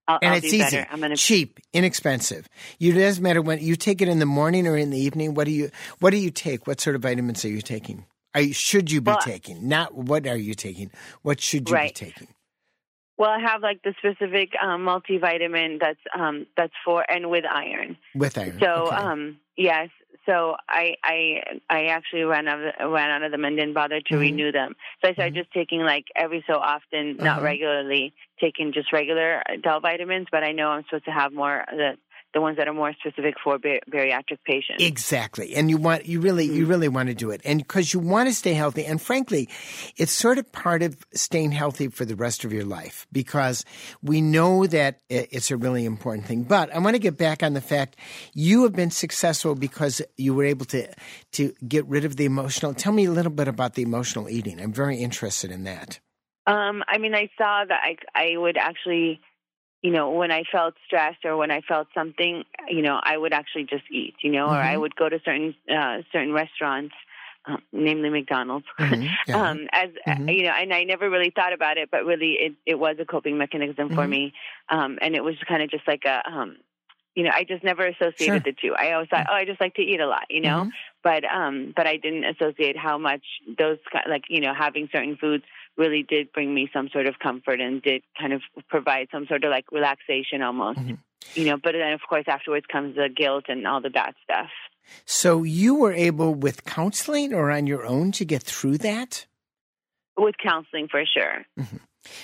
[0.08, 0.84] I'll, And I'll it's easy.
[0.90, 1.16] Gonna.
[1.16, 2.48] cheap, inexpensive.
[2.78, 5.34] You it doesn't matter when you take it in the morning or in the evening.
[5.34, 6.66] What do you What do you take?
[6.66, 8.06] What sort of vitamins are you taking?
[8.34, 9.68] Are you, should you be Well- taking?
[9.68, 10.90] Not what are you taking?
[11.22, 11.94] What should you Right.
[11.98, 12.28] be taking?
[13.18, 17.96] Well, I have like the specific um, multivitamin that's um, that's for and with iron.
[18.14, 18.58] With iron.
[18.60, 18.96] So okay.
[18.96, 19.88] um, yes,
[20.26, 24.00] so I I I actually ran out of, ran out of them and didn't bother
[24.00, 24.18] to Mhm.
[24.20, 24.76] renew them.
[25.02, 25.38] So I started Mhm.
[25.38, 27.42] just taking like every so often, not Uh-huh.
[27.42, 30.26] regularly, taking just regular adult vitamins.
[30.30, 31.96] But I know I'm supposed to have more the
[32.36, 34.84] the ones that are more specific for bar- bariatric patients.
[34.84, 35.54] Exactly.
[35.54, 37.40] And you want you really you really want to do it.
[37.46, 39.48] And because you want to stay healthy and frankly,
[39.96, 43.64] it's sort of part of staying healthy for the rest of your life because
[44.02, 46.42] we know that it's a really important thing.
[46.42, 47.96] But I want to get back on the fact
[48.34, 50.92] you have been successful because you were able to
[51.32, 52.74] to get rid of the emotional.
[52.74, 54.60] Tell me a little bit about the emotional eating.
[54.60, 56.00] I'm very interested in that.
[56.46, 59.20] Um, I mean, I saw that I I would actually,
[59.86, 63.32] you know, when I felt stressed or when I felt something, you know, I would
[63.32, 64.82] actually just eat, you know, or I Mhm.
[64.82, 66.92] would go to certain uh, certain restaurants,
[67.44, 68.66] um, namely McDonald's.
[68.80, 69.18] Mhm.
[69.26, 69.48] Yeah.
[69.48, 72.52] um, as uh, you know, and I never really thought about it, but really, it
[72.66, 74.08] it was a coping mechanism for Mhm.
[74.08, 74.32] me,
[74.68, 76.56] um, and it was kind of just like a, um,
[77.14, 78.44] you know, I just never associated Sure.
[78.44, 78.74] the two.
[78.76, 80.72] I always thought, oh, I just like to eat a lot, you know, Mhm.
[81.04, 83.22] but um, but I didn't associate how much
[83.58, 85.44] those like you know having certain foods
[85.76, 89.44] really did bring me some sort of comfort and did kind of provide some sort
[89.44, 90.98] of like relaxation almost, Mhm.
[91.34, 91.56] you know.
[91.56, 94.50] But then of course afterwards comes the guilt and all the bad stuff.
[95.04, 99.26] So you were able with counseling or on your own to get through that?
[100.16, 101.44] With counseling for sure.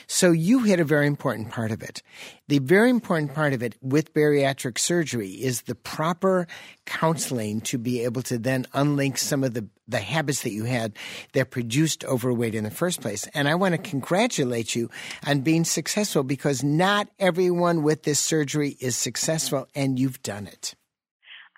[0.07, 2.03] So you hit a very important part of it.
[2.49, 6.47] The very important part of it with bariatric surgery is the proper
[6.87, 10.95] counseling to be able to then unlink some of the, the habits that you had
[11.33, 13.27] that produced overweight in the first place.
[13.35, 14.91] And I want to congratulate you
[15.27, 20.75] on being successful because not everyone with this surgery is successful and you've done it.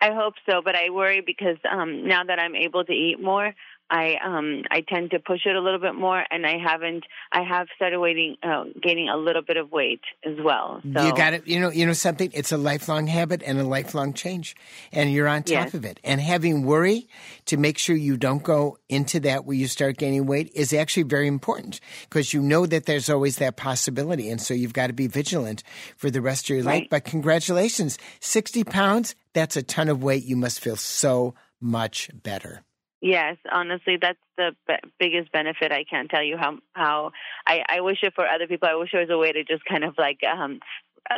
[0.01, 3.55] I hope so, but I worry because um, now that I'm able to eat more,
[3.91, 7.05] I um, I tend to push it a little bit more, and I haven't.
[7.31, 10.81] I have started waiting, uh, gaining a little bit of weight as well.
[10.95, 11.47] So You got it.
[11.47, 12.31] You know, you know something.
[12.33, 14.57] It's a lifelong habit and a lifelong change,
[14.91, 15.75] and you're on top Yes.
[15.75, 16.01] of it.
[16.03, 17.09] And having worry
[17.47, 21.05] to make sure you don't go into that where you start gaining weight is actually
[21.05, 24.93] very important because you know that there's always that possibility, and so you've got to
[24.95, 25.63] be vigilant
[25.97, 26.87] for the rest of your life.
[26.91, 29.15] But congratulations, sixty pounds.
[29.35, 30.25] That's a ton of weight.
[30.25, 32.63] You must feel so much better.
[33.05, 35.71] Yes, honestly, that's the be- biggest benefit.
[35.71, 37.13] I can't tell you how how
[37.47, 38.67] I, I wish it for other people.
[38.67, 40.61] I wish there was a way to just kind of like um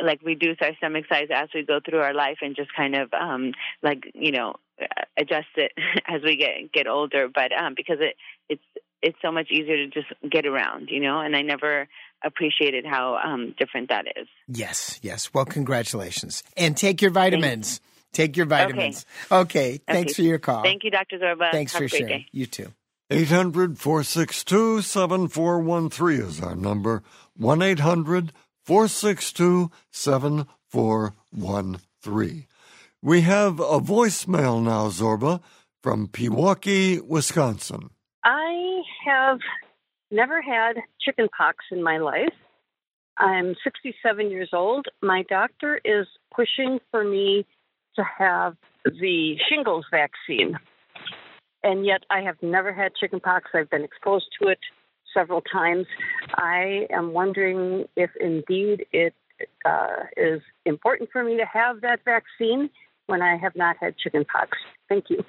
[0.03, 3.13] like reduce our stomach size as we go through our life and just kind of
[3.13, 4.55] um like you know
[5.17, 5.71] adjust it
[6.09, 7.29] as we get get older.
[7.33, 8.17] But um because it
[8.49, 11.21] it's it's so much easier to just get around, you know.
[11.21, 11.87] And I never
[12.21, 14.27] appreciated how um different that is.
[14.49, 15.33] Yes, yes.
[15.33, 17.79] Well, congratulations, and take your vitamins.
[18.13, 19.05] Take your vitamins.
[19.31, 19.79] Okay.
[19.87, 20.23] Thanks Okay.
[20.23, 20.63] for your call.
[20.63, 21.19] Thank you, Dr.
[21.19, 21.51] Zorba.
[21.51, 22.19] Thanks Have for a great sharing.
[22.21, 22.27] day.
[22.31, 22.73] You too.
[23.09, 27.03] 800 462 7413 is our number.
[27.37, 28.31] 1 800
[28.65, 32.45] 462 7413.
[33.01, 35.41] We have a voicemail now, Zorba,
[35.83, 37.89] from Pewaukee, Wisconsin.
[38.23, 39.39] I have
[40.11, 42.33] never had chicken pox in my life.
[43.17, 44.87] I'm 67 years old.
[45.01, 47.45] My doctor is pushing for me
[47.97, 48.55] to have
[48.85, 50.57] the shingles vaccine.
[51.63, 53.49] And yet I have never had chickenpox.
[53.53, 54.59] I've been exposed to it
[55.13, 55.85] several times.
[56.35, 59.13] I am wondering if indeed it
[59.65, 62.69] uh, is important for me to have that vaccine
[63.07, 64.57] when I have not had chickenpox.
[64.89, 65.23] Thank you.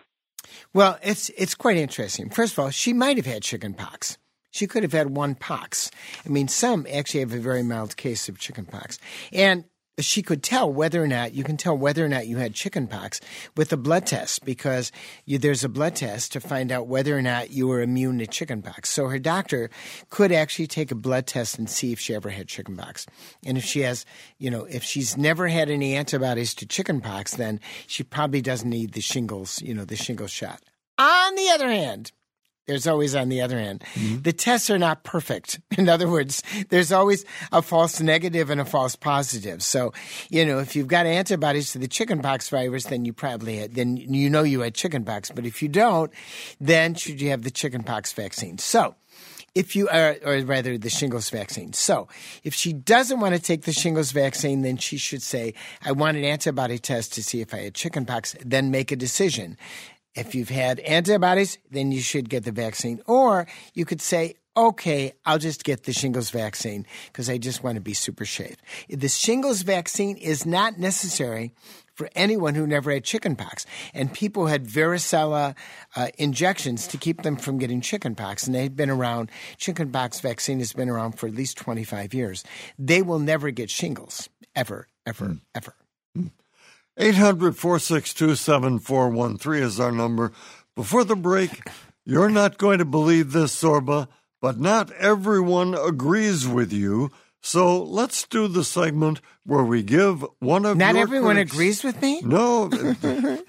[0.72, 2.30] Well, it's it's quite interesting.
[2.30, 4.18] First of all, she might have had chickenpox.
[4.50, 5.90] She could have had one pox.
[6.24, 8.98] I mean, some actually have a very mild case of chickenpox.
[9.32, 9.64] And
[10.04, 13.20] she could tell whether or not you can tell whether or not you had chickenpox
[13.56, 14.92] with a blood test because
[15.24, 18.26] you, there's a blood test to find out whether or not you were immune to
[18.26, 18.90] chickenpox.
[18.90, 19.70] So her doctor
[20.10, 23.06] could actually take a blood test and see if she ever had chickenpox.
[23.44, 24.04] And if she has,
[24.38, 28.92] you know, if she's never had any antibodies to chickenpox, then she probably doesn't need
[28.92, 30.62] the shingles, you know, the shingles shot.
[30.98, 32.12] On the other hand,
[32.68, 33.82] there's always on the other hand.
[33.94, 34.22] Mm-hmm.
[34.22, 35.58] The tests are not perfect.
[35.78, 39.62] In other words, there's always a false negative and a false positive.
[39.62, 39.92] So,
[40.28, 43.96] you know, if you've got antibodies to the chickenpox virus, then you probably had, then
[43.96, 45.30] you know you had chickenpox.
[45.30, 46.12] But if you don't,
[46.60, 48.58] then should you have the chickenpox vaccine?
[48.58, 48.94] So,
[49.54, 51.72] if you are, or rather the shingles vaccine.
[51.72, 52.06] So,
[52.44, 56.18] if she doesn't want to take the shingles vaccine, then she should say, I want
[56.18, 59.56] an antibody test to see if I had chickenpox, then make a decision.
[60.14, 63.00] If you've had antibodies, then you should get the vaccine.
[63.06, 67.76] Or you could say, okay, I'll just get the shingles vaccine because I just want
[67.76, 68.56] to be super safe.
[68.88, 71.52] The shingles vaccine is not necessary
[71.94, 73.66] for anyone who never had chickenpox.
[73.92, 75.56] And people had varicella
[75.96, 78.46] uh, injections to keep them from getting chickenpox.
[78.46, 82.44] And they've been around, chickenpox vaccine has been around for at least 25 years.
[82.78, 85.40] They will never get shingles, ever, ever, mm.
[85.54, 85.74] ever.
[86.98, 90.32] 800 462 7413 is our number.
[90.74, 91.62] Before the break,
[92.04, 94.08] you're not going to believe this, Zorba,
[94.40, 97.10] but not everyone agrees with you.
[97.40, 102.02] So let's do the segment where we give one of not everyone critics, agrees with
[102.02, 102.20] me.
[102.22, 102.66] No,
[103.02, 103.42] really.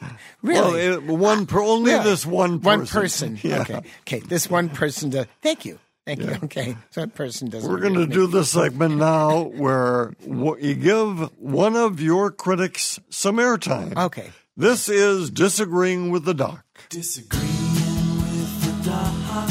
[0.44, 2.78] Well, it, one per, only this one person.
[2.80, 3.40] One person.
[3.44, 3.62] Yeah.
[3.62, 3.82] Okay.
[4.02, 4.20] Okay.
[4.20, 5.26] This one person does.
[5.42, 5.80] Thank you.
[6.10, 6.32] Thank yeah.
[6.32, 6.40] you.
[6.46, 6.76] Okay.
[6.90, 7.70] So that person doesn't.
[7.70, 13.38] We're going to do the segment now where you give one of your critics some
[13.38, 13.96] airtime.
[13.96, 14.32] Okay.
[14.58, 16.66] This is disagreeing with the doc.
[16.90, 19.50] Disagreeing with the doc.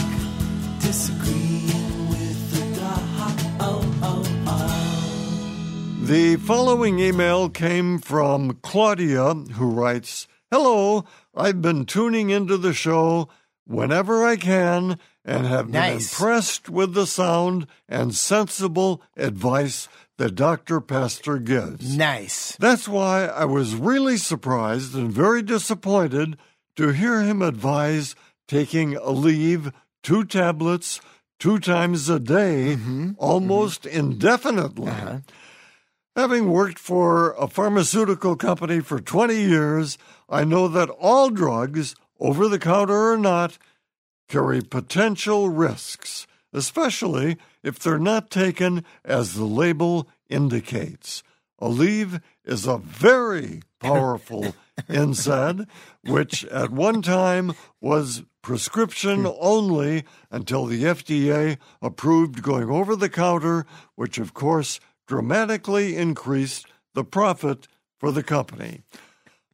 [0.81, 3.01] Disagreeing with the doc.
[3.61, 6.05] Oh, oh, oh.
[6.07, 11.05] The following email came from Claudia, who writes Hello,
[11.37, 13.29] I've been tuning into the show
[13.64, 15.91] whenever I can and have nice.
[15.91, 19.87] been impressed with the sound and sensible advice
[20.17, 20.81] that Dr.
[20.81, 21.97] Paster gives.
[21.97, 22.57] Nice.
[22.57, 26.38] That's why I was really surprised and very disappointed
[26.77, 28.17] to hear him advise
[28.49, 31.01] taking Aleve, two tablets,
[31.38, 33.11] two times a day, mm-hmm.
[33.19, 33.99] almost mm-hmm.
[33.99, 34.88] indefinitely.
[34.88, 35.19] Uh-huh.
[36.17, 42.49] Having worked for a pharmaceutical company for 20 years, I know that all drugs, over
[42.49, 43.59] the counter or not,
[44.29, 51.23] carry potential risks, especially if they're not taken as the label indicates.
[51.61, 54.55] Aleve is a very powerful
[54.88, 55.67] NSAID,
[56.05, 63.67] which at one time was prescription only until the FDA approved going over the counter,
[63.97, 67.67] which of course dramatically increased the profit
[67.99, 68.83] for the company.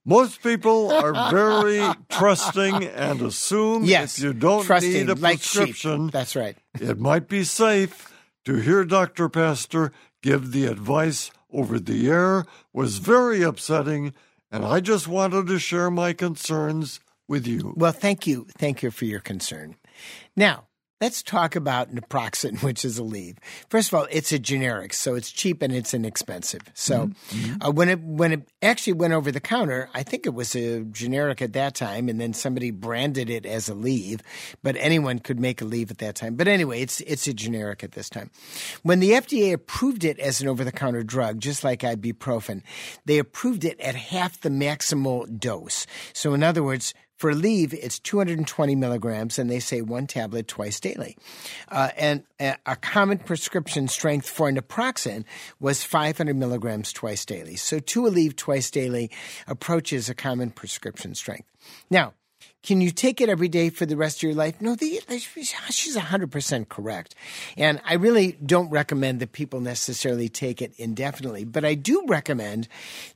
[0.05, 5.39] Most people are very trusting and assume yes, if you don't trusting, need a like
[5.39, 6.13] prescription, sheep.
[6.13, 6.57] that's right.
[6.79, 8.13] it might be safe
[8.45, 9.29] to hear Dr.
[9.31, 14.13] Paster give the advice over the air was very upsetting,
[14.51, 17.73] and I just wanted to share my concerns with you.
[17.77, 18.47] Well, thank you.
[18.59, 19.77] Thank you for your concern.
[20.37, 20.65] Now,
[21.05, 23.37] Let's talk about naproxen, which is Aleve.
[23.69, 26.63] First of all, it's a generic, so it's cheap and it's inexpensive.
[26.73, 27.63] So mm-hmm.
[27.63, 30.81] uh, when it when it actually went over the counter, I think it was a
[30.85, 34.23] generic at that time, and then somebody branded it as Aleve.
[34.63, 36.37] But anyone could make Aleve at that time.
[36.37, 38.31] But anyway, it's it's a generic at this time.
[38.83, 42.63] When the FDA approved it as an over the counter drug, just like ibuprofen,
[43.05, 45.87] they approved it at half the maximal dose.
[46.15, 50.81] So in other words, for Aleve, it's 220 milligrams, and they say one tablet twice
[50.81, 51.17] daily.
[51.69, 55.25] Uh, and a common prescription strength for naproxen
[55.61, 57.57] was 500 milligrams twice daily.
[57.57, 59.11] So two Aleve twice daily
[59.47, 61.49] approaches a common prescription strength.
[61.91, 62.15] Now,
[62.65, 64.59] can you take it every day for the rest of your life?
[64.61, 64.99] No, the,
[65.71, 67.15] she's 100% correct.
[67.59, 72.69] And I really don't recommend that people necessarily take it indefinitely, but I do recommend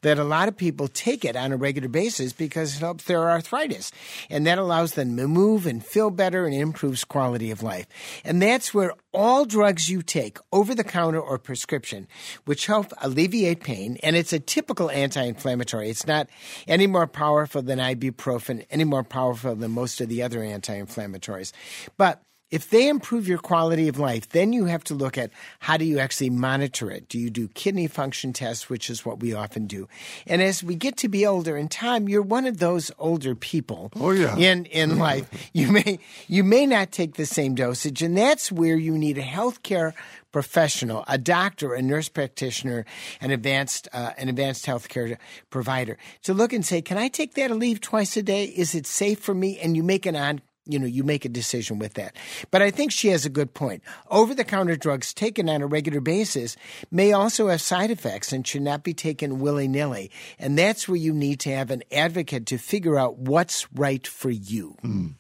[0.02, 3.30] that a lot of people take it on a regular basis because it helps their
[3.30, 3.90] arthritis.
[4.28, 7.87] And that allows them to move and feel better and improves quality of life.
[8.24, 12.06] And that's where all drugs you take, over the counter or prescription,
[12.44, 15.88] which help alleviate pain, and it's a typical anti inflammatory.
[15.88, 16.28] It's not
[16.66, 21.53] any more powerful than ibuprofen, any more powerful than most of the other anti inflammatories.
[21.96, 25.30] But if they improve your quality of life, then you have to look at
[25.61, 27.08] how do you actually monitor it?
[27.08, 29.88] Do you do kidney function tests, which is what we often do?
[30.26, 33.90] And as we get to be older in time, you're one of those older people.
[33.96, 34.37] Oh yeah.
[34.37, 38.76] In in life, you may you may not take the same dosage, and that's where
[38.76, 39.92] you need a healthcare
[40.32, 42.84] professional, a doctor, a nurse practitioner,
[43.20, 45.16] an advanced uh, an advanced healthcare
[45.50, 48.44] provider to look and say, can I take that leave twice a day?
[48.44, 49.58] Is it safe for me?
[49.58, 52.14] And you make an on you know, you make a decision with that.
[52.50, 53.83] But I think she has a good point.
[54.11, 56.57] Over the counter drugs taken on a regular basis
[56.90, 60.11] may also have side effects and should not be taken willy nilly.
[60.38, 64.31] And that's where you need to have an advocate to figure out what's right for
[64.31, 64.76] you.
[64.85, 65.14] Mm.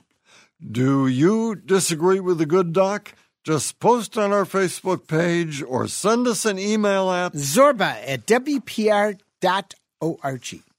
[0.60, 3.14] Do you disagree with the good doc?
[3.44, 9.18] Just post on our Facebook page or send us an email at zorba at wpr.org.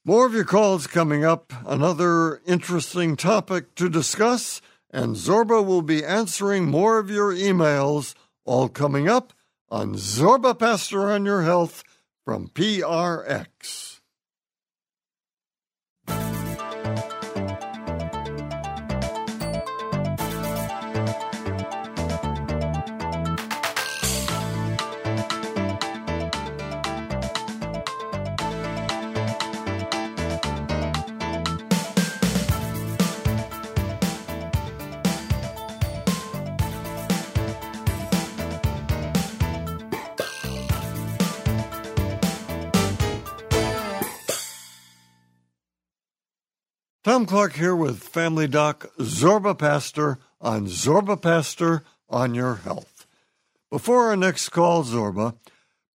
[0.05, 1.51] More of your calls coming up.
[1.67, 8.69] Another interesting topic to discuss, and Zorba will be answering more of your emails, all
[8.69, 9.33] coming up
[9.69, 11.83] on Zorba Paster on Your Health
[12.23, 13.88] from PRX.
[47.09, 53.07] Tom Clark here with Family Doc Zorba Paster on Zorba Paster on Your Health.
[53.71, 55.35] Before our next call, Zorba,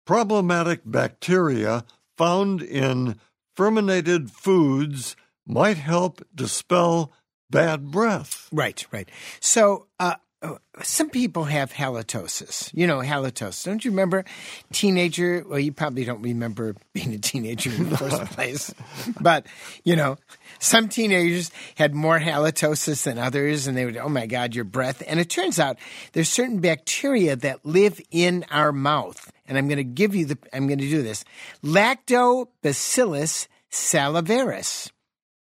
[0.07, 1.86] probiotic bacteria
[2.18, 3.20] found in
[3.55, 7.11] fermented foods might help dispel
[7.47, 8.49] bad breath.
[8.51, 9.07] Right, right.
[9.39, 12.70] So, uh, Uh, some people have halitosis.
[12.74, 13.64] You know, halitosis.
[13.64, 14.26] Don't you remember
[14.74, 15.46] teenager?
[15.48, 18.74] Well, you probably don't remember being a teenager in the first place.
[19.22, 19.48] But,
[19.86, 20.18] you know,
[20.60, 25.02] some teenagers had more halitosis than others, and they would, oh my God, your breath.
[25.08, 25.78] And it turns out
[26.12, 29.32] there's certain bacteria that live in our mouth.
[29.48, 31.24] And I'm going to give you the, I'm going to do this.
[31.64, 34.91] Lactobacillus salivarius.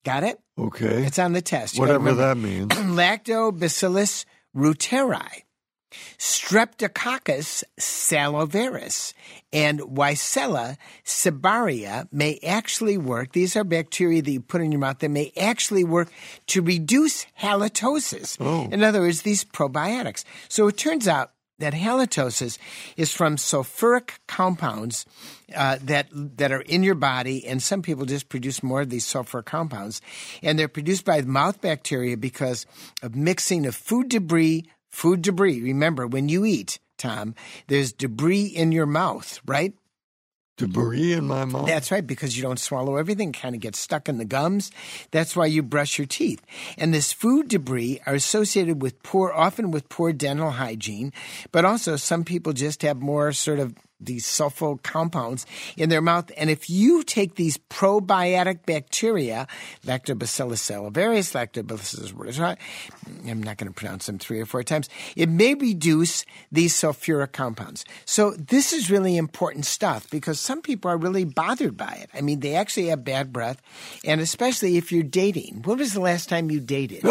[0.04, 0.40] Got it?
[0.58, 1.04] Okay.
[1.04, 1.74] It's on the test.
[1.74, 2.68] You Whatever that means.
[2.72, 4.24] Lactobacillus
[4.56, 5.42] reuteri,
[6.18, 9.12] Streptococcus salivarius,
[9.52, 13.32] and Weissella cibaria may actually work.
[13.32, 16.08] These are bacteria that you put in your mouth that may actually work
[16.48, 18.36] to reduce halitosis.
[18.40, 18.68] Oh.
[18.70, 20.24] In other words, these probiotics.
[20.48, 22.58] So it turns out that halitosis
[22.96, 25.06] is from sulfuric compounds
[25.54, 29.06] uh, that that are in your body, and some people just produce more of these
[29.06, 30.00] sulfur compounds,
[30.42, 32.66] and they're produced by mouth bacteria because
[33.02, 34.64] of mixing of food debris.
[34.88, 35.60] Food debris.
[35.60, 37.34] Remember, when you eat, Tom,
[37.66, 39.74] there's debris in your mouth, right?
[40.56, 41.66] Debris in my mouth.
[41.66, 44.70] That's right, because you don't swallow everything, kind of gets stuck in the gums.
[45.10, 46.42] That's why you brush your teeth.
[46.78, 51.12] And this food debris are associated with poor, often with poor dental hygiene,
[51.52, 56.30] but also some people just have more sort of these sulfur compounds in their mouth.
[56.36, 59.46] And if you take these probiotic bacteria,
[59.84, 62.56] Lactobacillus salivarius, Lactobacillus
[63.28, 67.32] I'm not going to pronounce them three or four times, it may reduce these sulfuric
[67.32, 67.84] compounds.
[68.04, 72.10] So this is really important stuff because some people are really bothered by it.
[72.14, 73.60] I mean, they actually have bad breath,
[74.04, 75.62] and especially if you're dating.
[75.64, 77.02] When was the last time you dated?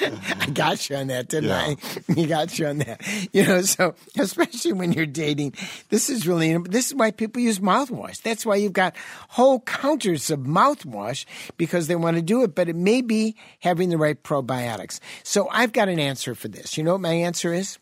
[0.00, 1.56] I got you on that, didn't Yeah.
[2.08, 2.12] I?
[2.12, 3.00] You got you on that.
[3.32, 5.54] You know, so especially when you're dating,
[5.88, 8.22] this is really this is why people use mouthwash.
[8.22, 8.94] That's why you've got
[9.30, 11.24] whole counters of mouthwash
[11.56, 15.00] because they want to do it, but it may be having the right probiotics.
[15.22, 16.76] So I've got an answer for this.
[16.76, 17.78] You know what my answer is?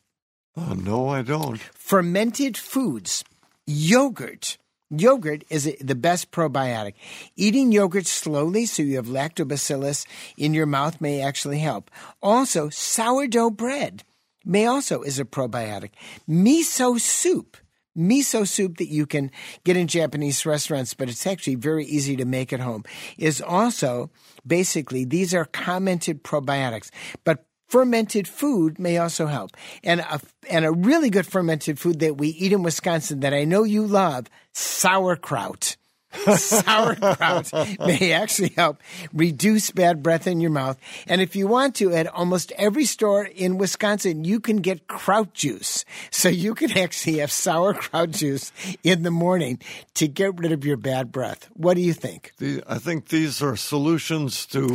[0.56, 1.60] Oh, no, I don't.
[1.60, 3.24] fermented foods,
[3.66, 4.58] yogurt.
[4.90, 6.92] Yogurt is the best probiotic.
[7.34, 10.06] Eating yogurt slowly so you have lactobacillus
[10.36, 11.90] in your mouth may actually help.
[12.22, 14.04] Also, sourdough bread
[14.44, 15.90] may also is a probiotic.
[16.28, 17.56] Miso soup.
[17.96, 19.30] Miso soup that you can
[19.64, 22.84] get in Japanese restaurants, but it's actually very easy to make at home,
[23.18, 24.10] is also
[24.46, 26.90] basically these are commented probiotics.
[27.24, 29.50] But fermented food may also help.
[29.82, 30.20] And a,
[30.50, 33.86] and a really good fermented food that we eat in Wisconsin that I know you
[33.86, 35.76] love, sauerkraut.
[36.36, 38.80] sauerkraut may actually help
[39.12, 40.78] reduce bad breath in your mouth.
[41.06, 45.32] And if you want to, at almost every store in Wisconsin, you can get kraut
[45.34, 45.84] juice.
[46.10, 48.52] So you can actually have sauerkraut juice
[48.82, 49.58] in the morning
[49.94, 51.48] to get rid of your bad breath.
[51.54, 52.32] What do you think?
[52.38, 54.66] The- I think these are solutions to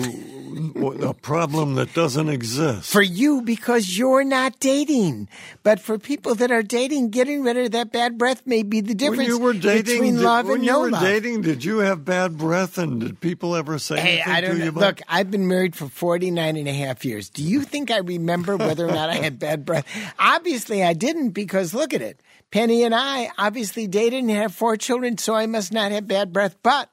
[1.01, 2.91] a problem that doesn't exist.
[2.91, 5.27] For you, because you're not dating.
[5.63, 8.93] But for people that are dating, getting rid of that bad breath may be the
[8.93, 11.01] difference when you were dating, between love and no love.
[11.01, 12.77] dating, did you have bad breath?
[12.77, 14.63] And did people ever say Hey, anything I don't to know.
[14.65, 14.69] you?
[14.69, 17.29] about- Look, I've been married for 49 and a half years.
[17.29, 19.85] Do you think I remember whether or not I had bad breath?
[20.19, 22.21] Obviously, I didn't because look at it.
[22.51, 26.31] Penny and I obviously dated and have four children, so I must not have bad
[26.31, 26.89] breath, but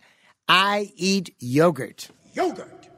[0.49, 2.09] I eat yogurt.
[2.35, 2.89] Yogurt.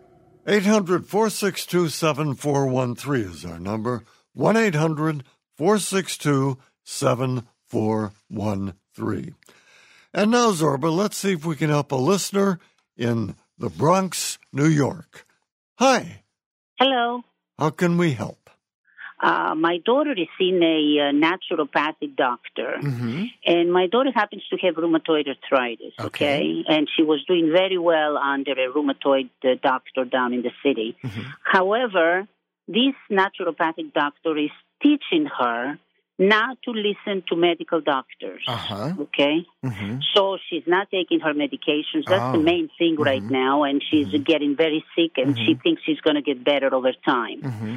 [0.46, 4.04] 800 462 7413 is our number.
[4.32, 5.22] 1 800
[5.58, 9.34] 462 7413.
[10.16, 12.58] And now, Zorba, let's see if we can help a listener
[12.96, 15.26] in the Bronx, New York.
[15.78, 16.22] Hi,
[16.78, 17.20] Hello.
[17.58, 18.38] how can we help?
[19.22, 23.24] Uh, my daughter is seeing a uh, naturopathic doctor, Mm-hmm.
[23.44, 25.92] and my daughter happens to have rheumatoid arthritis.
[26.00, 26.64] Okay.
[26.66, 30.96] and she was doing very well under a rheumatoid uh, doctor down in the city.
[31.04, 31.22] Mm-hmm.
[31.44, 32.26] However,
[32.68, 34.50] this naturopathic doctor is
[34.82, 35.78] teaching her
[36.18, 38.42] not to listen to medical doctors.
[38.48, 38.92] Uh huh.
[39.00, 39.98] Okay, Mm-hmm.
[40.14, 42.04] so she's not taking her medications.
[42.06, 42.50] That's the Oh.
[42.52, 46.22] main thing right now, and she's getting very sick, and she thinks she's going to
[46.22, 47.40] get better over time.
[47.42, 47.76] Mm-hmm.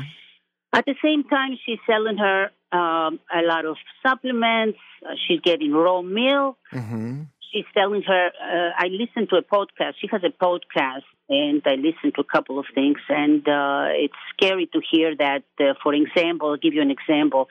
[0.71, 3.75] At the same time, she's selling her um, a lot of
[4.05, 4.77] supplements.
[5.03, 6.57] Uh, she's getting raw milk.
[6.71, 7.23] Mm-hmm.
[7.51, 8.27] She's selling her.
[8.27, 9.93] Uh, I listened to a podcast.
[9.99, 12.99] She has a podcast, and I listened to a couple of things.
[13.09, 15.43] And uh, it's scary to hear that.
[15.59, 17.49] Uh, for example, I'll give you an example.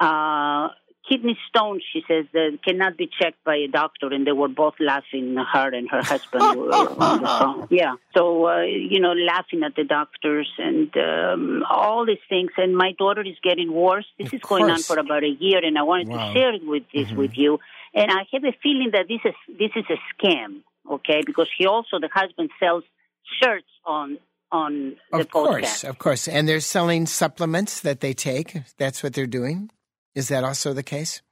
[0.00, 0.68] Uh,
[1.08, 4.08] kidney stones, she says, that cannot be checked by a doctor.
[4.12, 6.58] And they were both laughing, her and her husband.
[6.58, 7.68] were on the phone.
[7.70, 7.94] Yeah.
[8.14, 12.50] So, uh, you know, laughing at the doctors and um, all these things.
[12.56, 14.06] And my daughter is getting worse.
[14.18, 16.32] This Of is going on for about a year, and I wanted Wow.
[16.32, 17.58] to share it with this with you.
[17.94, 21.22] And I have a feeling that this is this is a scam, okay?
[21.24, 22.84] Because he also the husband sells
[23.40, 24.18] shirts on
[24.52, 26.28] on the Of course, of course.
[26.28, 28.56] And they're selling supplements that they take.
[28.76, 29.70] That's what they're doing.
[30.18, 31.22] Is that also the case?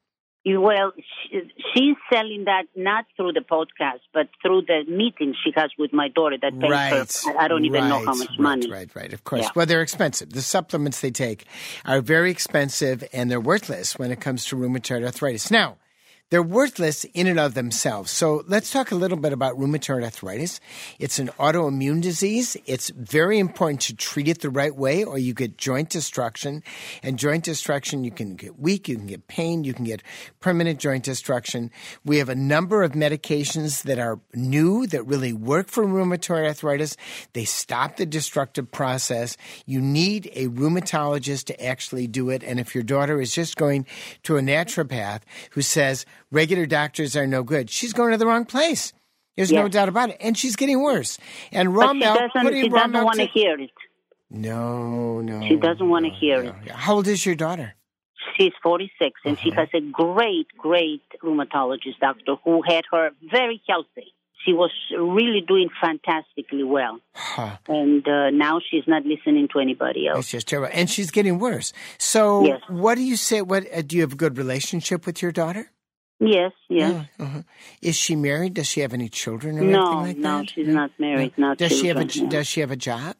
[0.46, 1.40] Well, she,
[1.74, 6.06] she's selling that not through the podcast, but through the meeting she has with my
[6.06, 6.92] daughter that pays right.
[7.24, 7.36] her.
[7.36, 8.70] I don't even know how right, much right, money.
[8.70, 9.42] Right, right, of course.
[9.42, 9.50] Yeah.
[9.56, 10.30] Well, they're expensive.
[10.30, 11.46] The supplements they take
[11.84, 15.50] are very expensive and they're worthless when it comes to rheumatoid arthritis.
[15.50, 15.78] Now,
[16.30, 18.10] they're worthless in and of themselves.
[18.10, 20.58] So let's talk a little bit about rheumatoid arthritis.
[20.98, 22.56] It's an autoimmune disease.
[22.66, 26.64] It's very important to treat it the right way or you get joint destruction.
[27.04, 30.02] And joint destruction, you can get weak, you can get pain, you can get
[30.40, 31.70] permanent joint destruction.
[32.04, 36.96] We have a number of medications that are new that really work for rheumatoid arthritis.
[37.34, 39.36] They stop the destructive process.
[39.64, 42.42] You need a rheumatologist to actually do it.
[42.42, 43.86] And if your daughter is just going
[44.24, 45.20] to a naturopath
[45.52, 46.04] who says
[46.36, 48.92] regular doctors are no good, she's going to the wrong place.
[49.36, 50.16] There's no doubt about it.
[50.20, 51.18] And she's getting worse.
[51.52, 53.70] And But raw she milk, doesn't, putting she raw doesn't want to hear it.
[54.30, 55.46] No, no.
[55.48, 56.54] She doesn't want to no, hear no.
[56.64, 56.70] it.
[56.70, 57.74] How old is your daughter?
[58.36, 59.60] She's 46, and she Uh-huh.
[59.60, 64.12] has a great, great rheumatologist doctor who had her very healthy.
[64.44, 66.98] She was really doing fantastically well.
[67.14, 67.56] Huh.
[67.68, 70.20] And uh, now she's not listening to anybody else.
[70.20, 70.70] It's just terrible.
[70.72, 71.72] And she's getting worse.
[71.98, 72.60] So, Yes.
[72.68, 73.42] what do you say?
[73.42, 75.70] What uh, do you have a good relationship with your daughter?
[76.18, 77.06] Yes, yes.
[77.18, 77.42] Yeah, uh-huh.
[77.82, 78.54] Is she married?
[78.54, 80.50] Does she have any children or No, anything like no, that?
[80.50, 81.36] she's not married.
[81.36, 82.28] Not Does she have a no.
[82.28, 83.16] Does she have a job?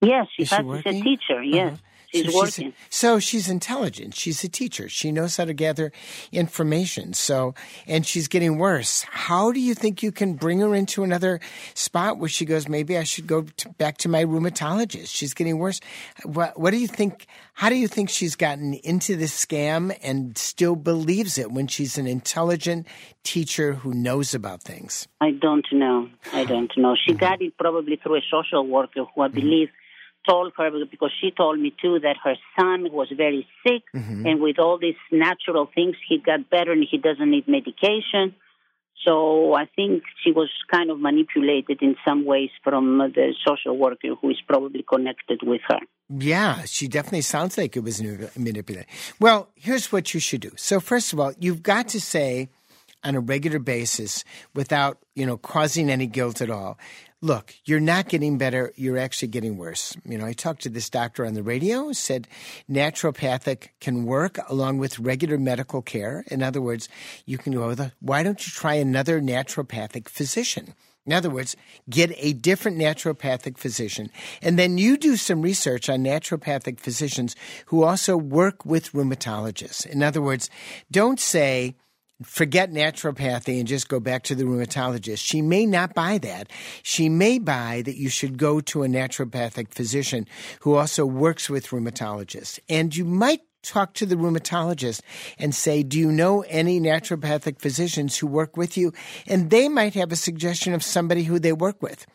[0.00, 0.56] Yes, she Is she.
[0.56, 1.42] She's a teacher.
[1.42, 1.76] Yes, Uh-huh.
[2.24, 2.72] She's so working.
[2.90, 4.14] so she's intelligent.
[4.14, 4.88] She's a teacher.
[4.88, 5.92] She knows how to gather
[6.32, 7.12] information.
[7.14, 7.54] So,
[7.86, 9.02] and she's getting worse.
[9.10, 11.40] How do you think you can bring her into another
[11.74, 15.08] spot where she goes, maybe I should go to, back to my rheumatologist?
[15.14, 15.80] She's getting worse.
[16.24, 17.26] What, what do you think?
[17.54, 21.96] How do you think she's gotten into this scam and still believes it when she's
[21.96, 22.86] an intelligent
[23.22, 25.08] teacher who knows about things?
[25.20, 26.08] I don't know.
[26.32, 26.94] I don't know.
[26.94, 27.18] She Mm-hmm.
[27.20, 29.70] got it probably through a social worker who I believe
[30.28, 34.26] told her because she told me too that her son was very sick Mm-hmm.
[34.26, 38.34] and with all these natural things he got better and he doesn't need medication.
[39.04, 44.08] So I think she was kind of manipulated in some ways from the social worker
[44.20, 45.78] who is probably connected with her.
[46.08, 48.02] Yeah, she definitely sounds like it was
[48.36, 48.86] manipulated.
[49.20, 50.50] Well, here's what you should do.
[50.56, 52.48] So, first of all, you've got to say
[53.06, 56.78] on a regular basis, without you know causing any guilt at all,
[57.22, 58.72] look, you're not getting better.
[58.76, 59.96] You're actually getting worse.
[60.04, 61.92] You know, I talked to this doctor on the radio.
[61.92, 62.28] Said
[62.70, 66.24] naturopathic can work along with regular medical care.
[66.30, 66.88] In other words,
[67.24, 67.74] you can go.
[67.74, 70.74] The, why don't you try another naturopathic physician?
[71.06, 71.54] In other words,
[71.88, 74.10] get a different naturopathic physician.
[74.42, 77.36] And then you do some research on naturopathic physicians
[77.66, 79.86] who also work with rheumatologists.
[79.86, 80.50] In other words,
[80.90, 81.76] don't say,
[82.22, 85.18] forget naturopathy and just go back to the rheumatologist.
[85.18, 86.50] She may not buy that.
[86.82, 90.26] She may buy that you should go to a naturopathic physician
[90.60, 92.58] who also works with rheumatologists.
[92.68, 95.00] And you might talk to the rheumatologist
[95.38, 98.92] and say, Do you know any naturopathic physicians who work with you?
[99.26, 102.06] And they might have a suggestion of somebody who they work with.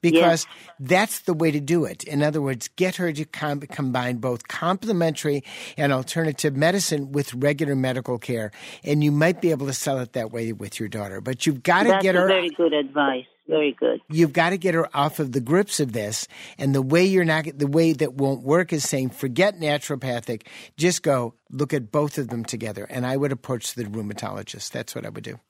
[0.00, 0.46] Because
[0.80, 2.04] that's the way to do it.
[2.04, 5.42] In other words, get her to com- combine both complementary
[5.76, 8.50] and alternative medicine with regular medical care.
[8.84, 11.20] And you might be able to sell it that way with your daughter.
[11.20, 13.26] But you've got to That's get her very good advice.
[13.48, 14.02] Very good.
[14.10, 16.28] you've got to get her off of the grips of this.
[16.58, 21.02] And the way you're not, the way that won't work is saying, forget naturopathic, just
[21.02, 22.86] go look at both of them together.
[22.90, 24.70] And I would approach the rheumatologist.
[24.72, 25.40] That's what I would do.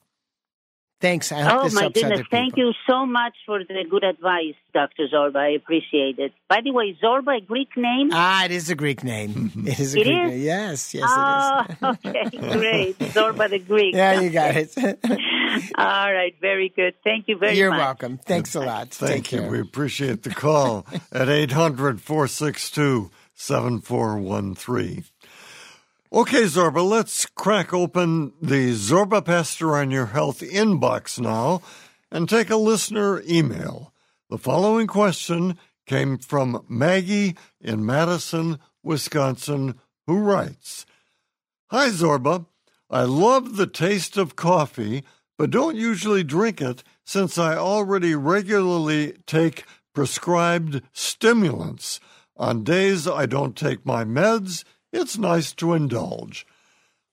[1.00, 1.30] Thanks.
[1.30, 2.20] I hope Oh this my helps goodness!
[2.20, 5.06] other Thank you so much for the good advice, Dr.
[5.14, 5.36] Zorba.
[5.36, 6.32] I appreciate it.
[6.48, 8.10] By the way, Zorba a Greek name?
[8.12, 9.52] Ah, it is a Greek name.
[9.66, 10.30] It is a It Greek is?
[10.30, 10.40] name.
[10.42, 12.30] Yes, yes, oh, it is.
[12.38, 12.98] okay, great.
[13.14, 13.94] Zorba the Greek.
[13.94, 14.74] yeah, you got it.
[15.76, 16.94] All right, very good.
[17.04, 17.58] Thank you very much.
[17.58, 18.18] You're welcome.
[18.18, 18.90] Thanks a lot.
[18.90, 19.40] Take Thank you.
[19.40, 19.50] care.
[19.50, 25.04] We appreciate the call at 800 462 7413.
[26.10, 31.60] Okay, Zorba, let's crack open the Zorba Paster on Your Health inbox now
[32.10, 33.92] and take a listener email.
[34.30, 39.74] The following question came from Maggie in Madison, Wisconsin,
[40.06, 40.86] who writes
[41.70, 42.46] Hi, Zorba.
[42.88, 45.04] I love the taste of coffee,
[45.36, 52.00] but don't usually drink it since I already regularly take prescribed stimulants.
[52.34, 56.46] On days I don't take my meds, it's nice to indulge.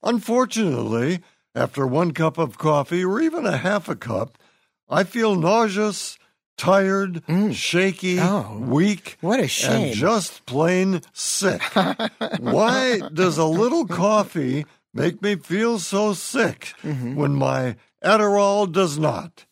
[0.04, 1.20] Unfortunately,
[1.54, 4.38] after one cup of coffee or even a half a cup,
[4.88, 6.18] I feel nauseous,
[6.58, 9.88] tired, shaky, Oh, weak, what a shame.
[9.88, 11.62] and just plain sick.
[12.40, 17.16] Why does a little coffee make me feel so sick Mm-hmm.
[17.16, 19.46] when my Adderall does not?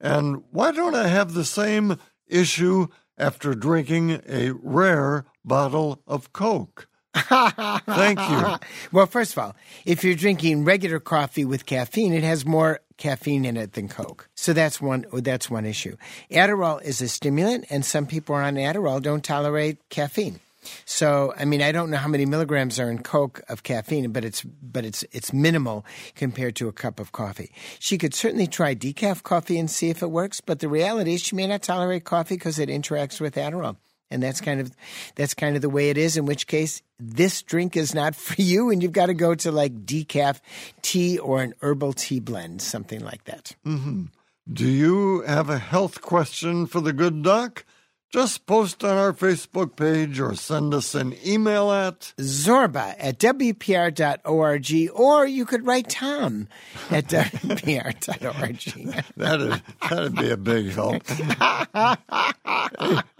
[0.00, 2.86] And why don't I have the same issue
[3.18, 6.87] after drinking a rare bottle of Coke?
[7.86, 8.56] Thank you.
[8.92, 13.44] Well, first of all, if you're drinking regular coffee with caffeine, it has more caffeine
[13.44, 14.28] in it than Coke.
[14.34, 15.96] So that's one that's one issue.
[16.30, 20.40] Adderall is a stimulant and some people on Adderall don't tolerate caffeine.
[20.84, 24.24] So, I mean, I don't know how many milligrams are in Coke of caffeine, but
[24.24, 27.52] it's but it's it's minimal compared to a cup of coffee.
[27.78, 31.22] She could certainly try decaf coffee and see if it works, but the reality is
[31.22, 33.76] she may not tolerate coffee because it interacts with Adderall
[34.10, 34.70] and that's kind of
[35.14, 38.40] that's kind of the way it is in which case this drink is not for
[38.40, 40.40] you and you've got to go to like decaf
[40.82, 44.04] tea or an herbal tea blend something like that hmm
[44.50, 47.66] Do you have a health question for the good doc?
[48.10, 54.90] Just post on our Facebook page or send us an email at zorba at wpr.org
[54.94, 56.48] or you could write tom
[56.90, 60.94] at wpr.org that'd, that'd be a big help.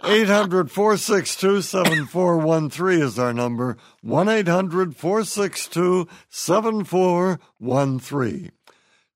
[0.03, 3.77] 800 462 7413 is our number.
[4.01, 8.51] 1 800 462 7413.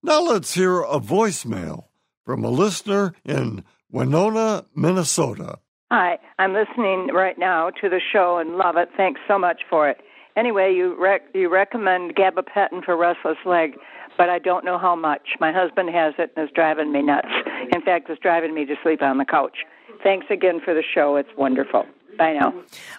[0.03, 1.86] Now let's hear a voicemail
[2.24, 5.57] from a listener in Winona, Minnesota.
[5.96, 8.89] Hi, I'm listening right now to the show and love it.
[8.98, 9.98] Thanks so much for it.
[10.36, 13.76] Anyway, you rec- you recommend gabapentin for restless leg,
[14.18, 15.36] but I don't know how much.
[15.39, 17.28] My husband has it and it's driving me nuts.
[17.72, 19.58] In fact, it's driving me to sleep on the couch.
[20.02, 21.16] Thanks again for the show.
[21.16, 21.86] It's wonderful.
[22.18, 22.56] Bye now.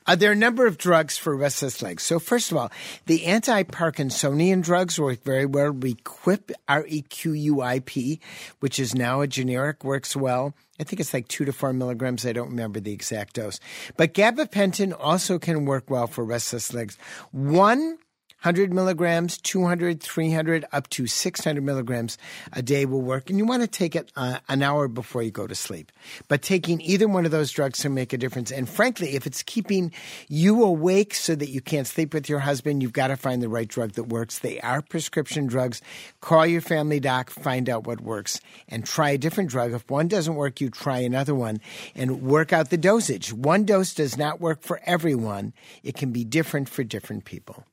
[0.07, 2.05] Uh, there are a number of drugs for restless legs.
[2.05, 2.71] So, first of all,
[3.07, 5.73] the anti-Parkinsonian drugs work very well.
[5.73, 8.21] Requip, R-E-Q-U-I-P,
[8.61, 10.55] which is now a generic, works well.
[10.79, 12.27] I think it's like two to four milligrams.
[12.27, 13.61] I don't remember the exact dose.
[13.97, 16.99] But gabapentin also can work well for restless legs.
[17.31, 17.99] One
[18.45, 22.19] 100 milligrams, 200, 300, up to 600 milligrams
[22.53, 23.31] a day will work.
[23.31, 25.91] And you want to take it uh, an hour before you go to sleep.
[26.29, 28.53] But taking either one of those drugs can make a difference.
[28.53, 29.93] And frankly, if it's keeping
[30.29, 33.49] you awake so that you can't sleep with your husband, you've got to find the
[33.49, 34.41] right drug that works.
[34.41, 35.81] They are prescription drugs.
[36.21, 39.73] Call your family doc, find out what works, and try a different drug.
[39.73, 41.61] If one doesn't work, you try another one
[41.95, 43.33] and work out the dosage.
[43.33, 47.65] One dose does not work for everyone, it can be different for different people.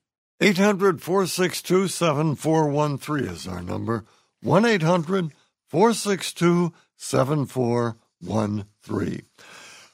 [0.43, 4.05] 800 462 7413 is our number.
[4.41, 5.33] 1 800
[5.69, 9.21] 462 7413.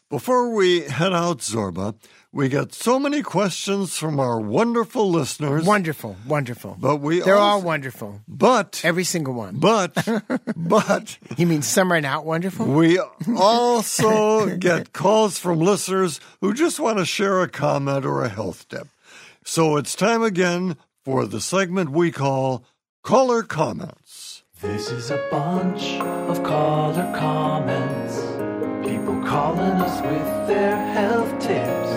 [0.09, 1.95] Before we head out, Zorba,
[2.31, 5.65] we get so many questions from our wonderful listeners.
[5.65, 6.77] Wonderful, wonderful.
[6.79, 8.21] But we They're all wonderful.
[8.25, 9.57] But every single one.
[9.57, 9.97] But
[10.55, 12.67] but you mean some are not wonderful?
[12.67, 13.01] We
[13.35, 18.65] also get calls from listeners who just want to share a comment or a health
[18.69, 18.87] tip.
[19.49, 20.75] So it's time again
[21.05, 22.65] for the segment we call
[23.01, 24.43] Caller Comments.
[24.61, 28.17] This is a bunch of caller comments.
[28.85, 31.89] People calling us with their health tips.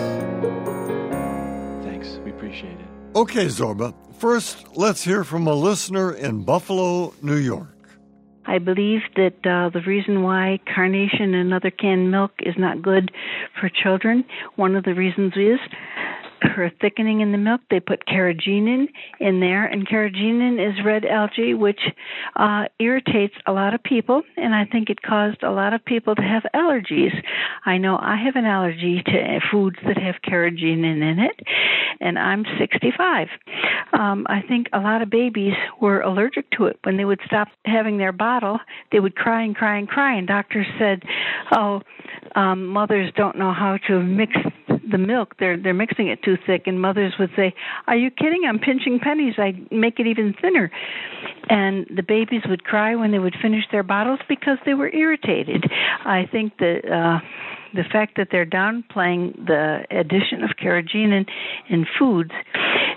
[1.83, 2.87] Thanks, we appreciate it.
[3.17, 7.67] Okay, Zorba, first let's hear from a listener in Buffalo, New York.
[8.45, 13.11] I believe that uh, the reason why carnation and other canned milk is not good
[13.59, 14.23] for children,
[14.55, 15.59] one of the reasons is
[16.55, 18.87] for thickening in the milk, they put carrageenan
[19.19, 21.79] in there, and carrageenan is red algae, which
[22.35, 26.15] uh, irritates a lot of people, and I think it caused a lot of people
[26.15, 27.13] to have allergies.
[27.65, 31.39] I know I have an allergy to foods that have carrageenan in it,
[31.99, 33.27] and I'm 65.
[33.93, 36.79] Um, I think a lot of babies were allergic to it.
[36.83, 38.59] When they would stop having their bottle,
[38.91, 41.03] they would cry and cry and cry, and doctors said,
[41.51, 41.81] "Oh,
[42.35, 44.33] um, mothers don't know how to mix
[44.91, 45.35] the milk.
[45.39, 47.53] They're they're mixing it too thick." And mothers would say,
[47.87, 48.43] "Are you kidding?
[48.47, 49.35] I'm pinching pennies.
[49.37, 50.71] I make it even thinner."
[51.49, 55.65] And the babies would cry when they would finish their bottles because they were irritated.
[56.05, 56.81] I think that.
[56.85, 57.19] Uh,
[57.73, 61.25] the fact that they're downplaying the addition of carrageenan
[61.69, 62.31] in foods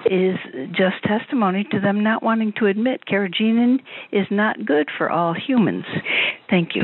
[0.06, 0.36] is
[0.70, 3.78] just testimony to them not wanting to admit carrageenan
[4.12, 5.84] is not good for all humans.
[6.50, 6.82] Thank you.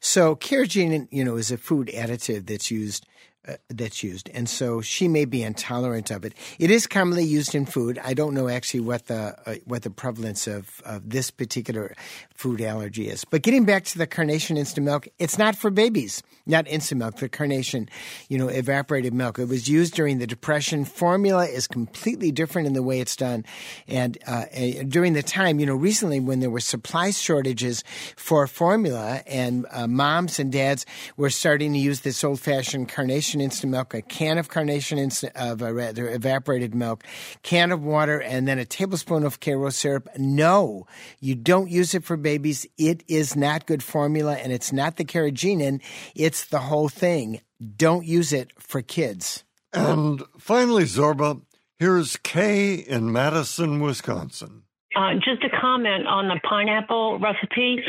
[0.00, 3.06] So carrageenan, you know, is a food additive that's used
[3.48, 6.34] uh, that's used, and so she may be intolerant of it.
[6.58, 7.98] It is commonly used in food.
[8.02, 11.94] I don't know actually what the uh, what the prevalence of, of this particular
[12.34, 13.24] food allergy is.
[13.24, 16.22] But getting back to the carnation instant milk, it's not for babies.
[16.46, 17.88] Not instant milk, the carnation,
[18.28, 19.38] you know, evaporated milk.
[19.38, 20.84] It was used during the Depression.
[20.84, 23.44] Formula is completely different in the way it's done,
[23.88, 24.44] and uh,
[24.86, 27.82] during the time, you know, recently when there were supply shortages
[28.16, 30.86] for formula, and uh, moms and dads
[31.16, 35.62] were starting to use this old-fashioned carnation instant milk, a can of carnation instant of
[35.62, 37.04] uh, rather evaporated milk,
[37.42, 40.08] can of water, and then a tablespoon of Karo syrup.
[40.18, 40.86] No,
[41.20, 42.66] you don't use it for babies.
[42.76, 45.80] It is not good formula, and it's not the carrageenan.
[46.14, 47.40] It's the whole thing.
[47.76, 49.44] Don't use it for kids.
[49.72, 51.42] And finally, Zorba,
[51.78, 54.62] here's Kay in Madison, Wisconsin.
[54.96, 57.82] Uh, just a comment on the pineapple recipe.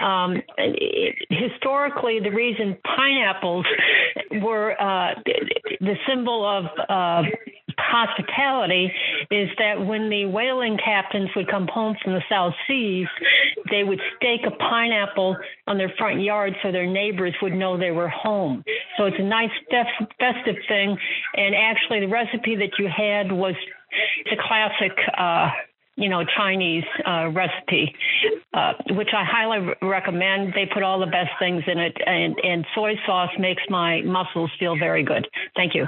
[0.00, 3.66] Um, it, historically, the reason pineapples
[4.40, 5.14] were uh,
[5.80, 7.22] the symbol of uh,
[7.76, 8.92] hospitality
[9.30, 13.08] is that when the whaling captains would come home from the South Seas,
[13.70, 15.36] they would stake a pineapple
[15.66, 18.62] on their front yard so their neighbors would know they were home.
[18.96, 19.50] So it's a nice
[20.20, 20.96] festive thing.
[21.36, 23.54] And actually, the recipe that you had was
[24.24, 24.92] the classic.
[25.16, 25.50] Uh,
[25.96, 27.94] you know, Chinese uh, recipe,
[28.52, 30.52] uh, which I highly recommend.
[30.54, 34.50] They put all the best things in it, and, and soy sauce makes my muscles
[34.58, 35.26] feel very good.
[35.56, 35.86] Thank you.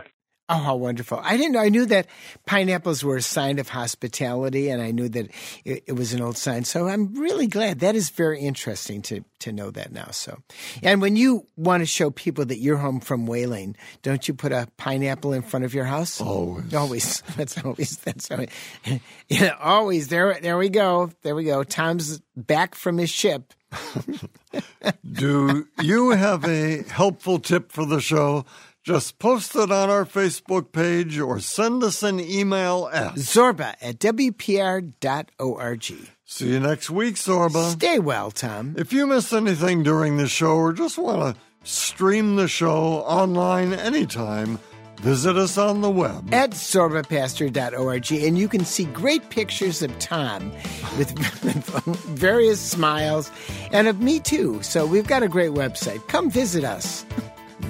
[0.49, 1.21] Oh, how wonderful!
[1.25, 1.61] I didn't know.
[1.61, 2.07] I knew that
[2.47, 5.29] pineapples were a sign of hospitality, and I knew that
[5.65, 6.63] it, it, was an old sign.
[6.63, 7.81] So I'm really glad.
[7.81, 10.11] That is very interesting to to know that now.
[10.13, 10.39] So,
[10.85, 14.53] and when you want to show people that you're home from whaling, don't you put
[14.53, 16.21] a pineapple in front of your house?
[16.21, 17.23] Always, always.
[17.37, 17.97] That's always.
[17.99, 18.51] That's always.
[19.29, 20.07] Yeah, always.
[20.07, 21.11] There, there we go.
[21.23, 21.65] There we go.
[21.65, 23.53] Tom's back from his ship.
[25.13, 28.45] Do you have a helpful tip for the show?
[28.87, 33.99] Just post it on our Facebook page or send us an email at zorba at
[33.99, 35.85] wpr.org.
[36.25, 37.73] See you next week, Zorba.
[37.73, 38.77] Stay well, Tom.
[38.79, 43.75] If you miss anything during the show or just want to stream the show online
[43.75, 44.61] anytime,
[45.01, 50.53] visit us on the web at zorbapaster.org and you can see great pictures of Tom
[50.97, 51.11] with
[52.07, 53.33] various smiles
[53.73, 54.63] and of me too.
[54.63, 56.07] So we've got a great website.
[56.07, 57.05] Come visit us.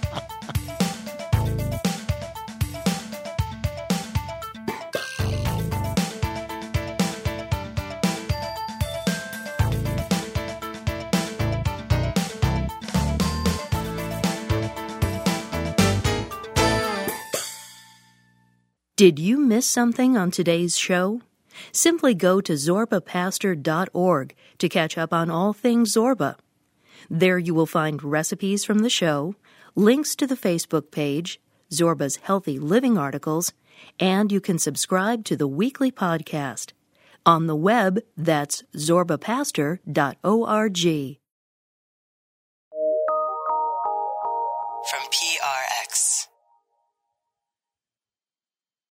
[19.00, 21.22] Did you miss something on today's show?
[21.72, 26.36] Simply go to zorbapaster.org to catch up on all things Zorba.
[27.08, 29.36] There you will find recipes from the show,
[29.74, 31.40] links to the Facebook page,
[31.72, 33.54] Zorba's healthy living articles,
[33.98, 36.72] and you can subscribe to the weekly podcast.
[37.24, 41.19] On the web, that's zorbapaster.org.